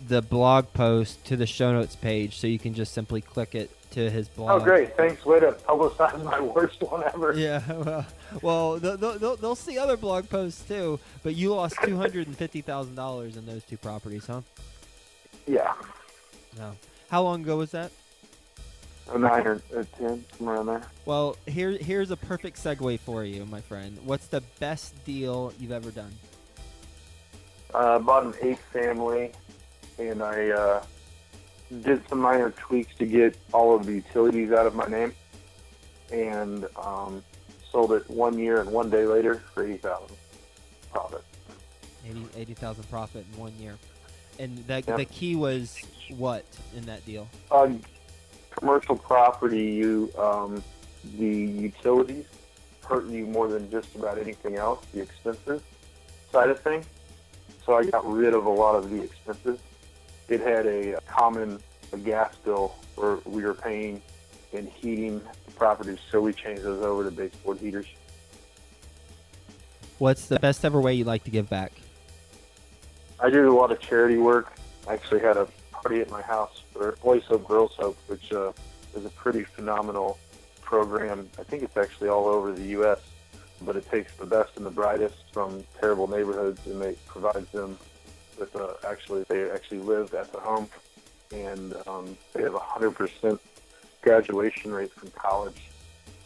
the 0.08 0.22
blog 0.22 0.74
post 0.74 1.24
to 1.26 1.38
the 1.38 1.46
show 1.46 1.72
notes 1.72 1.96
page, 1.96 2.38
so 2.38 2.48
you 2.48 2.58
can 2.58 2.74
just 2.74 2.94
simply 2.94 3.22
click 3.22 3.54
it 3.54 3.70
to 3.92 4.10
his 4.10 4.28
oh, 4.30 4.38
blog. 4.38 4.62
Oh, 4.62 4.64
great! 4.64 4.96
Thanks. 4.98 5.24
Way 5.26 5.40
to 5.42 5.52
publicize 5.52 6.24
my 6.24 6.40
worst 6.56 6.82
one 6.82 7.04
ever. 7.14 7.34
Yeah. 7.38 7.62
Well, 7.72 8.06
well 8.42 8.80
they'll, 8.80 9.18
they'll, 9.18 9.36
they'll 9.36 9.56
see 9.56 9.78
other 9.78 9.98
blog 9.98 10.30
posts 10.30 10.64
too, 10.68 11.00
but 11.24 11.36
you 11.36 11.54
lost 11.54 11.76
two 11.84 11.98
hundred 11.98 12.28
and 12.28 12.36
fifty 12.36 12.62
thousand 12.62 12.96
dollars 12.96 13.38
in 13.38 13.46
those 13.46 13.64
two 13.64 13.78
properties, 13.78 14.26
huh? 14.26 14.42
Yeah. 15.46 15.74
No. 16.58 16.76
How 17.10 17.24
long 17.24 17.42
ago 17.44 17.58
was 17.58 17.72
that? 17.72 17.92
A 19.14 19.18
nine 19.18 19.46
or 19.46 19.62
a 19.76 19.84
ten, 19.84 20.24
somewhere 20.38 20.56
around 20.56 20.66
there. 20.68 20.82
Well, 21.06 21.36
here 21.46 21.72
here's 21.72 22.12
a 22.12 22.18
perfect 22.18 22.58
segue 22.58 23.00
for 23.02 23.24
you, 23.26 23.46
my 23.46 23.60
friend. 23.62 23.98
What's 24.06 24.28
the 24.28 24.42
best 24.60 25.04
deal 25.06 25.54
you've 25.60 25.72
ever 25.72 25.92
done? 25.92 26.14
I 27.74 27.78
uh, 27.78 28.00
bought 28.00 28.26
an 28.26 28.34
eight 28.42 28.60
family, 28.72 29.32
and 29.98 30.22
I 30.24 30.50
uh, 30.50 30.84
did 31.82 32.08
some 32.08 32.20
minor 32.20 32.52
tweaks 32.52 32.96
to 32.96 33.06
get 33.06 33.38
all 33.54 33.76
of 33.76 33.86
the 33.86 33.94
utilities 33.96 34.52
out 34.52 34.66
of 34.66 34.76
my 34.76 34.88
name, 34.88 35.14
and 36.12 36.66
um, 36.82 37.24
sold 37.70 37.92
it 37.94 38.10
one 38.10 38.38
year 38.40 38.62
and 38.62 38.72
one 38.72 38.90
day 38.90 39.06
later 39.06 39.42
for 39.54 39.66
eighty 39.66 39.78
thousand 39.78 40.16
profit. 40.94 41.24
80,000 42.36 42.90
profit 42.90 43.26
in 43.32 43.40
one 43.40 43.54
year. 43.60 43.78
And 44.40 44.58
the, 44.68 44.84
Yep. 44.86 44.98
the 44.98 45.06
key 45.06 45.36
was 45.36 45.78
what 46.10 46.46
in 46.76 46.86
that 46.86 47.06
deal? 47.06 47.30
On 47.52 47.82
commercial 48.52 48.96
property, 48.96 49.72
you 49.72 50.12
um, 50.18 50.64
the 51.18 51.26
utilities 51.26 52.26
hurt 52.86 53.08
you 53.08 53.26
more 53.26 53.48
than 53.48 53.70
just 53.72 53.96
about 53.96 54.18
anything 54.18 54.56
else. 54.58 54.86
The 54.94 55.02
expenses 55.02 55.62
side 56.32 56.50
of 56.50 56.60
things. 56.60 56.86
So 57.66 57.76
I 57.76 57.86
got 57.86 58.06
rid 58.10 58.34
of 58.34 58.46
a 58.46 58.50
lot 58.50 58.76
of 58.76 58.90
the 58.90 59.02
expenses. 59.04 59.60
It 60.28 60.42
had 60.42 60.66
a 60.66 61.00
common 61.08 61.60
a 61.94 61.98
gas 61.98 62.36
bill 62.38 62.74
where 62.96 63.18
we 63.26 63.44
were 63.44 63.54
paying 63.54 64.02
and 64.54 64.68
heating 64.70 65.22
the 65.46 65.52
properties, 65.52 66.00
so 66.10 66.22
we 66.22 66.34
changed 66.34 66.64
those 66.64 66.82
over 66.84 67.04
to 67.04 67.12
baseboard 67.12 67.60
heaters. 67.60 67.86
What's 69.98 70.28
the 70.28 70.40
best 70.40 70.66
ever 70.66 70.82
way 70.82 70.94
you 70.94 71.04
like 71.04 71.24
to 71.26 71.32
give 71.32 71.50
back? 71.50 71.72
I 73.20 73.30
do 73.30 73.52
a 73.52 73.56
lot 73.56 73.72
of 73.72 73.80
charity 73.80 74.18
work. 74.18 74.54
I 74.88 74.94
actually 74.94 75.20
had 75.20 75.38
a 75.38 75.48
party 75.72 76.02
at 76.02 76.10
my 76.10 76.22
house 76.22 76.61
for 76.82 76.94
Boys 77.04 77.24
Hope 77.26 77.48
Girls 77.48 77.74
Hope, 77.78 77.98
which 78.08 78.34
uh, 78.34 78.52
is 78.96 79.06
a 79.06 79.10
pretty 79.10 79.44
phenomenal 79.44 80.18
program. 80.62 81.30
I 81.38 81.44
think 81.44 81.62
it's 81.62 81.78
actually 81.78 82.10
all 82.10 82.26
over 82.26 82.52
the 82.54 82.68
U.S., 82.80 83.00
but 83.62 83.76
it 83.76 83.88
takes 83.92 84.16
the 84.16 84.26
best 84.26 84.58
and 84.58 84.66
the 84.66 84.72
brightest 84.72 85.32
from 85.32 85.64
terrible 85.80 86.08
neighborhoods 86.08 86.66
and 86.66 86.82
it 86.82 86.98
provides 87.06 87.52
them 87.52 87.78
with 88.40 88.56
uh, 88.56 88.74
actually 88.88 89.24
they 89.30 89.52
actually 89.52 89.78
live 89.78 90.16
at 90.16 90.32
the 90.32 90.40
home 90.40 90.68
and 91.32 91.76
um, 91.86 92.18
they 92.34 92.42
have 92.42 92.56
a 92.56 92.60
hundred 92.60 92.92
percent 92.96 93.40
graduation 94.02 94.74
rate 94.74 94.92
from 94.92 95.12
college. 95.12 95.62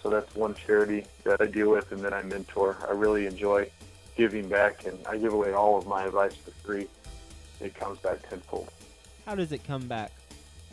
So 0.02 0.10
that's 0.10 0.34
one 0.36 0.56
charity 0.56 1.04
that 1.26 1.42
I 1.42 1.48
deal 1.48 1.72
with 1.72 1.92
and 1.92 2.00
then 2.00 2.14
I 2.14 2.22
mentor. 2.22 2.78
I 2.88 2.94
really 2.94 3.26
enjoy 3.26 3.70
giving 4.16 4.48
back, 4.48 4.86
and 4.86 4.98
I 5.06 5.18
give 5.18 5.34
away 5.34 5.52
all 5.52 5.78
of 5.78 5.86
my 5.86 6.06
advice 6.06 6.36
for 6.36 6.52
free. 6.66 6.88
It 7.60 7.76
comes 7.76 8.00
back 8.00 8.30
tenfold 8.30 8.70
How 9.26 9.36
does 9.36 9.52
it 9.52 9.66
come 9.66 9.88
back? 9.88 10.14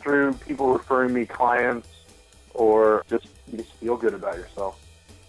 Through 0.03 0.33
people 0.33 0.73
referring 0.73 1.13
me 1.13 1.25
clients, 1.25 1.87
or 2.53 3.03
just 3.09 3.27
you 3.51 3.59
just 3.59 3.73
feel 3.73 3.97
good 3.97 4.13
about 4.13 4.35
yourself. 4.35 4.79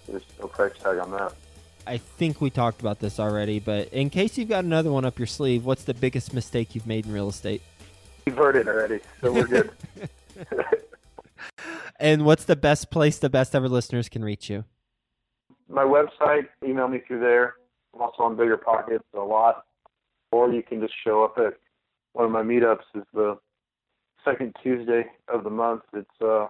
There's 0.09 0.23
no 0.41 0.49
price 0.49 0.73
tag 0.83 0.99
on 0.99 1.11
that. 1.13 1.33
I 1.87 1.99
think 1.99 2.41
we 2.41 2.51
talked 2.51 2.81
about 2.81 2.99
this 2.99 3.21
already, 3.21 3.61
but 3.61 3.89
in 3.89 4.11
case 4.11 4.37
you've 4.37 4.49
got 4.49 4.65
another 4.65 4.91
one 4.91 5.05
up 5.05 5.19
your 5.19 5.27
sleeve, 5.27 5.65
what's 5.65 5.85
the 5.85 5.95
biggest 5.95 6.33
mistake 6.33 6.75
you've 6.75 6.87
made 6.87 7.07
in 7.07 7.13
real 7.13 7.29
estate? 7.29 7.63
You've 8.27 8.37
heard 8.37 8.57
it 8.57 8.67
already, 8.67 9.01
so 9.21 9.33
we're 9.33 9.47
good. 9.47 9.71
And 12.01 12.25
what's 12.25 12.45
the 12.45 12.57
best 12.57 12.91
place 12.91 13.19
the 13.19 13.31
best 13.31 13.55
ever 13.55 13.69
listeners 13.69 14.09
can 14.09 14.25
reach 14.25 14.51
you? 14.51 14.65
my 15.69 15.85
website, 15.85 16.49
email 16.65 16.89
me 16.89 17.01
through 17.07 17.21
there. 17.21 17.55
I'm 17.95 18.03
also 18.03 18.23
on 18.25 18.37
BiggerPockets 18.37 19.03
a 19.15 19.21
lot, 19.21 19.65
or 20.31 20.53
you 20.53 20.63
can 20.63 20.81
just 20.81 20.95
show 21.05 21.25
up 21.25 21.39
at 21.39 21.55
one 22.13 22.27
of 22.27 22.31
my 22.31 22.43
meetups. 22.43 22.83
Is 22.95 23.05
the 23.13 23.39
second 24.25 24.55
Tuesday 24.63 25.05
of 25.29 25.45
the 25.45 25.51
month. 25.51 25.83
It's 25.93 26.21
uh, 26.25 26.47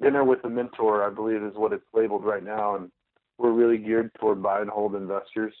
dinner 0.00 0.24
with 0.24 0.44
a 0.44 0.48
mentor, 0.48 1.04
I 1.04 1.10
believe, 1.10 1.42
is 1.42 1.54
what 1.54 1.72
it's 1.72 1.84
labeled 1.94 2.24
right 2.24 2.44
now, 2.44 2.76
and 2.76 2.90
we're 3.38 3.52
really 3.52 3.78
geared 3.78 4.10
toward 4.18 4.42
buy 4.42 4.60
and 4.60 4.70
hold 4.70 4.94
investors. 4.94 5.54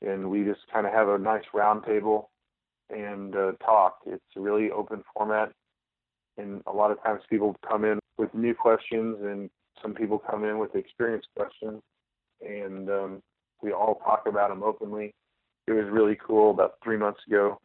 And 0.00 0.30
we 0.30 0.44
just 0.44 0.60
kind 0.72 0.86
of 0.86 0.92
have 0.92 1.08
a 1.08 1.18
nice 1.18 1.44
round 1.54 1.84
table 1.84 2.30
and 2.90 3.34
uh, 3.36 3.52
talk. 3.64 3.98
It's 4.06 4.22
a 4.36 4.40
really 4.40 4.70
open 4.70 5.04
format, 5.14 5.52
and 6.38 6.62
a 6.66 6.72
lot 6.72 6.90
of 6.90 7.02
times 7.02 7.22
people 7.30 7.56
come 7.68 7.84
in 7.84 7.98
with 8.18 8.34
new 8.34 8.54
questions, 8.54 9.18
and 9.22 9.48
some 9.80 9.94
people 9.94 10.18
come 10.18 10.44
in 10.44 10.58
with 10.58 10.74
experienced 10.74 11.28
questions, 11.36 11.80
and 12.40 12.88
um, 12.90 13.22
we 13.62 13.72
all 13.72 13.96
talk 14.04 14.24
about 14.26 14.50
them 14.50 14.62
openly. 14.62 15.12
It 15.66 15.72
was 15.72 15.86
really 15.90 16.18
cool. 16.24 16.50
About 16.50 16.74
three 16.82 16.96
months 16.96 17.20
ago, 17.26 17.58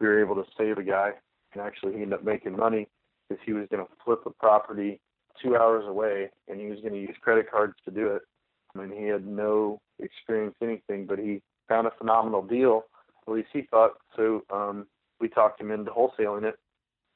we 0.00 0.06
were 0.06 0.20
able 0.20 0.34
to 0.36 0.44
save 0.58 0.78
a 0.78 0.82
guy, 0.82 1.12
and 1.54 1.62
actually 1.62 1.94
he 1.94 2.02
ended 2.02 2.18
up 2.18 2.24
making 2.24 2.56
money 2.56 2.88
because 3.28 3.42
he 3.46 3.52
was 3.52 3.66
going 3.70 3.84
to 3.84 3.90
flip 4.04 4.20
a 4.26 4.30
property 4.30 5.00
two 5.42 5.56
hours 5.56 5.84
away, 5.86 6.30
and 6.48 6.60
he 6.60 6.66
was 6.66 6.80
going 6.80 6.92
to 6.92 7.00
use 7.00 7.16
credit 7.20 7.50
cards 7.50 7.74
to 7.84 7.90
do 7.90 8.08
it. 8.08 8.22
I 8.74 8.80
mean, 8.80 8.98
he 8.98 9.06
had 9.06 9.26
no 9.26 9.80
experience 9.98 10.54
anything, 10.62 11.06
but 11.06 11.18
he 11.18 11.42
found 11.68 11.86
a 11.86 11.92
phenomenal 11.98 12.42
deal. 12.42 12.84
At 13.26 13.34
least 13.34 13.48
he 13.52 13.62
thought. 13.70 13.92
So 14.16 14.42
um, 14.52 14.86
we 15.20 15.28
talked 15.28 15.60
him 15.60 15.70
into 15.70 15.90
wholesaling 15.90 16.44
it, 16.44 16.56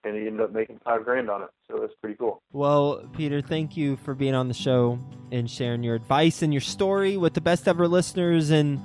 and 0.04 0.16
he 0.16 0.26
ended 0.26 0.40
up 0.40 0.52
making 0.52 0.80
five 0.84 1.04
grand 1.04 1.28
on 1.30 1.42
it. 1.42 1.50
So 1.70 1.78
that's 1.80 1.92
pretty 2.00 2.16
cool. 2.16 2.42
Well, 2.52 3.02
Peter, 3.16 3.40
thank 3.40 3.76
you 3.76 3.96
for 3.96 4.14
being 4.14 4.34
on 4.34 4.48
the 4.48 4.54
show 4.54 4.98
and 5.30 5.50
sharing 5.50 5.82
your 5.82 5.94
advice 5.94 6.42
and 6.42 6.52
your 6.52 6.60
story 6.60 7.16
with 7.16 7.34
the 7.34 7.40
best 7.40 7.68
ever 7.68 7.86
listeners. 7.86 8.50
And 8.50 8.80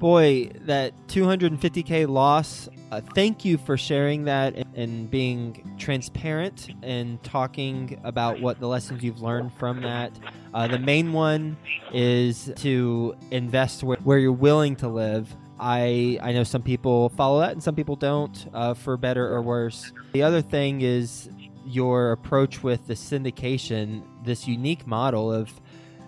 boy, 0.00 0.50
that 0.62 0.94
250K 1.08 2.08
loss, 2.08 2.68
uh, 2.90 3.02
thank 3.14 3.44
you 3.44 3.58
for 3.58 3.76
sharing 3.76 4.24
that 4.24 4.54
and, 4.56 4.74
and 4.74 5.10
being 5.10 5.76
transparent 5.78 6.70
and 6.82 7.22
talking 7.22 8.00
about 8.02 8.40
what 8.40 8.58
the 8.58 8.66
lessons 8.66 9.04
you've 9.04 9.20
learned 9.20 9.52
from 9.52 9.82
that. 9.82 10.18
Uh, 10.54 10.66
the 10.66 10.78
main 10.78 11.12
one 11.12 11.56
is 11.92 12.50
to 12.56 13.14
invest 13.30 13.84
where, 13.84 13.98
where 13.98 14.18
you're 14.18 14.32
willing 14.32 14.74
to 14.74 14.88
live. 14.88 15.36
I, 15.60 16.18
I 16.22 16.32
know 16.32 16.44
some 16.44 16.62
people 16.62 17.10
follow 17.10 17.40
that 17.40 17.52
and 17.52 17.62
some 17.62 17.74
people 17.74 17.94
don't, 17.94 18.48
uh, 18.54 18.72
for 18.72 18.96
better 18.96 19.30
or 19.30 19.42
worse. 19.42 19.92
The 20.14 20.22
other 20.22 20.40
thing 20.40 20.80
is 20.80 21.28
your 21.66 22.12
approach 22.12 22.62
with 22.62 22.86
the 22.86 22.94
syndication, 22.94 24.02
this 24.24 24.48
unique 24.48 24.86
model 24.86 25.30
of, 25.30 25.52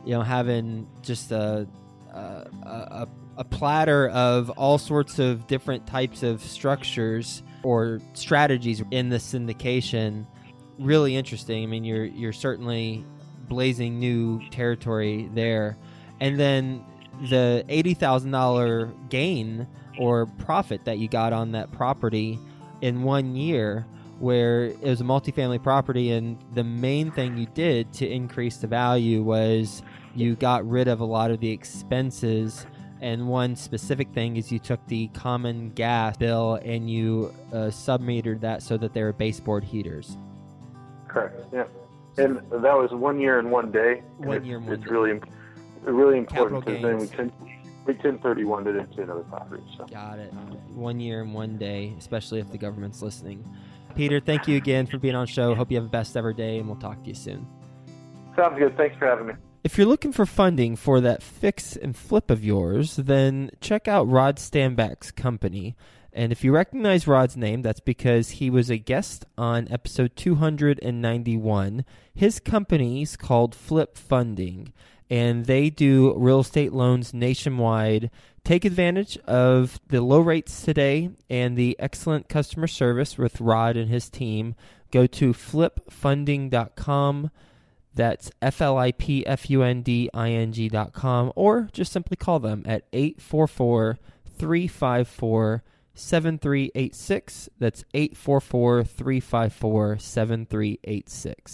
you 0.06 0.14
know, 0.14 0.22
having 0.22 0.88
just 1.02 1.30
a 1.30 1.68
a, 2.12 2.46
a, 2.62 3.08
a 3.36 3.44
platter 3.44 4.08
of 4.08 4.50
all 4.50 4.78
sorts 4.78 5.18
of 5.18 5.46
different 5.46 5.86
types 5.86 6.22
of 6.22 6.42
structures 6.42 7.42
or 7.62 8.00
strategies 8.14 8.82
in 8.90 9.08
the 9.08 9.16
syndication. 9.16 10.26
Really 10.78 11.16
interesting. 11.16 11.62
I 11.62 11.66
mean, 11.66 11.84
you're 11.84 12.04
you're 12.04 12.32
certainly 12.32 13.04
blazing 13.48 13.98
new 13.98 14.40
territory 14.50 15.28
there, 15.34 15.76
and 16.20 16.38
then 16.38 16.84
the 17.28 17.64
eighty 17.68 17.94
thousand 17.94 18.30
dollar 18.30 18.92
gain 19.08 19.66
or 19.98 20.26
profit 20.26 20.84
that 20.84 20.98
you 20.98 21.08
got 21.08 21.32
on 21.32 21.52
that 21.52 21.70
property 21.72 22.38
in 22.80 23.02
one 23.02 23.36
year 23.36 23.86
where 24.18 24.66
it 24.66 24.82
was 24.82 25.00
a 25.00 25.04
multifamily 25.04 25.60
property 25.62 26.12
and 26.12 26.38
the 26.54 26.62
main 26.62 27.10
thing 27.10 27.36
you 27.36 27.46
did 27.54 27.92
to 27.92 28.08
increase 28.08 28.58
the 28.58 28.66
value 28.66 29.22
was 29.22 29.82
you 30.14 30.36
got 30.36 30.66
rid 30.68 30.86
of 30.86 31.00
a 31.00 31.04
lot 31.04 31.30
of 31.30 31.40
the 31.40 31.50
expenses 31.50 32.66
and 33.02 33.28
one 33.28 33.54
specific 33.56 34.10
thing 34.14 34.36
is 34.36 34.50
you 34.50 34.58
took 34.58 34.80
the 34.86 35.08
common 35.08 35.70
gas 35.70 36.16
bill 36.16 36.58
and 36.64 36.88
you 36.88 37.34
uh, 37.52 37.56
submetered 37.66 38.40
that 38.40 38.62
so 38.62 38.78
that 38.78 38.94
they 38.94 39.02
were 39.02 39.12
baseboard 39.12 39.62
heaters 39.64 40.16
Correct. 41.12 41.36
Yeah. 41.52 41.64
And 42.16 42.38
that 42.50 42.74
was 42.74 42.90
one 42.92 43.20
year 43.20 43.38
and 43.38 43.50
one 43.50 43.70
day. 43.70 44.02
One 44.16 44.38
it's, 44.38 44.46
year 44.46 44.58
one 44.58 44.72
It's 44.72 44.82
day. 44.82 44.90
really, 44.90 45.20
really 45.82 46.18
important 46.18 46.64
because 46.64 46.82
then 46.82 46.98
we 46.98 47.06
ten, 47.06 47.32
we 47.86 47.94
ten 47.94 48.18
thirty 48.18 48.44
one 48.44 48.66
it 48.66 48.76
into 48.76 49.02
another 49.02 49.24
property. 49.24 49.62
So 49.76 49.84
got 49.86 50.18
it 50.18 50.32
one 50.74 51.00
year 51.00 51.20
and 51.22 51.34
one 51.34 51.58
day 51.58 51.92
especially 51.98 52.40
if 52.40 52.50
the 52.50 52.56
government's 52.56 53.02
listening 53.02 53.44
peter 53.94 54.20
thank 54.20 54.48
you 54.48 54.56
again 54.56 54.86
for 54.86 54.96
being 54.96 55.14
on 55.14 55.26
the 55.26 55.30
show 55.30 55.54
hope 55.54 55.70
you 55.70 55.76
have 55.76 55.84
the 55.84 55.90
best 55.90 56.16
ever 56.16 56.32
day 56.32 56.58
and 56.58 56.66
we'll 56.66 56.78
talk 56.78 57.02
to 57.02 57.08
you 57.08 57.14
soon 57.14 57.46
sounds 58.36 58.58
good. 58.58 58.74
Thanks 58.76 58.96
for 58.96 59.06
having 59.06 59.26
me. 59.26 59.34
If 59.64 59.78
you're 59.78 59.86
looking 59.86 60.10
for 60.10 60.26
funding 60.26 60.74
for 60.74 61.00
that 61.00 61.22
fix 61.22 61.76
and 61.76 61.96
flip 61.96 62.32
of 62.32 62.44
yours, 62.44 62.96
then 62.96 63.52
check 63.60 63.86
out 63.86 64.08
Rod 64.08 64.38
Stanback's 64.38 65.12
company. 65.12 65.76
And 66.12 66.32
if 66.32 66.42
you 66.42 66.52
recognize 66.52 67.06
Rod's 67.06 67.36
name, 67.36 67.62
that's 67.62 67.78
because 67.78 68.30
he 68.30 68.50
was 68.50 68.70
a 68.70 68.76
guest 68.76 69.24
on 69.38 69.68
episode 69.70 70.16
291. 70.16 71.84
His 72.12 72.40
company's 72.40 73.16
called 73.16 73.54
Flip 73.54 73.96
Funding, 73.96 74.72
and 75.08 75.46
they 75.46 75.70
do 75.70 76.12
real 76.18 76.40
estate 76.40 76.72
loans 76.72 77.14
nationwide. 77.14 78.10
Take 78.44 78.64
advantage 78.64 79.16
of 79.18 79.78
the 79.86 80.00
low 80.02 80.18
rates 80.18 80.62
today 80.62 81.10
and 81.30 81.56
the 81.56 81.76
excellent 81.78 82.28
customer 82.28 82.66
service 82.66 83.16
with 83.16 83.40
Rod 83.40 83.76
and 83.76 83.88
his 83.88 84.10
team. 84.10 84.56
Go 84.90 85.06
to 85.06 85.32
flipfunding.com. 85.32 87.30
That's 87.94 88.30
F 88.40 88.60
L 88.62 88.78
I 88.78 88.92
P 88.92 89.26
F 89.26 89.50
U 89.50 89.62
N 89.62 89.82
D 89.82 90.08
I 90.14 90.30
N 90.30 90.52
G 90.52 90.68
dot 90.68 90.92
com, 90.92 91.32
or 91.36 91.68
just 91.72 91.92
simply 91.92 92.16
call 92.16 92.40
them 92.40 92.62
at 92.66 92.84
844 92.92 93.98
354 94.38 95.62
7386. 95.94 97.48
That's 97.58 97.84
844 97.92 98.84
354 98.84 99.98
7386. 99.98 101.52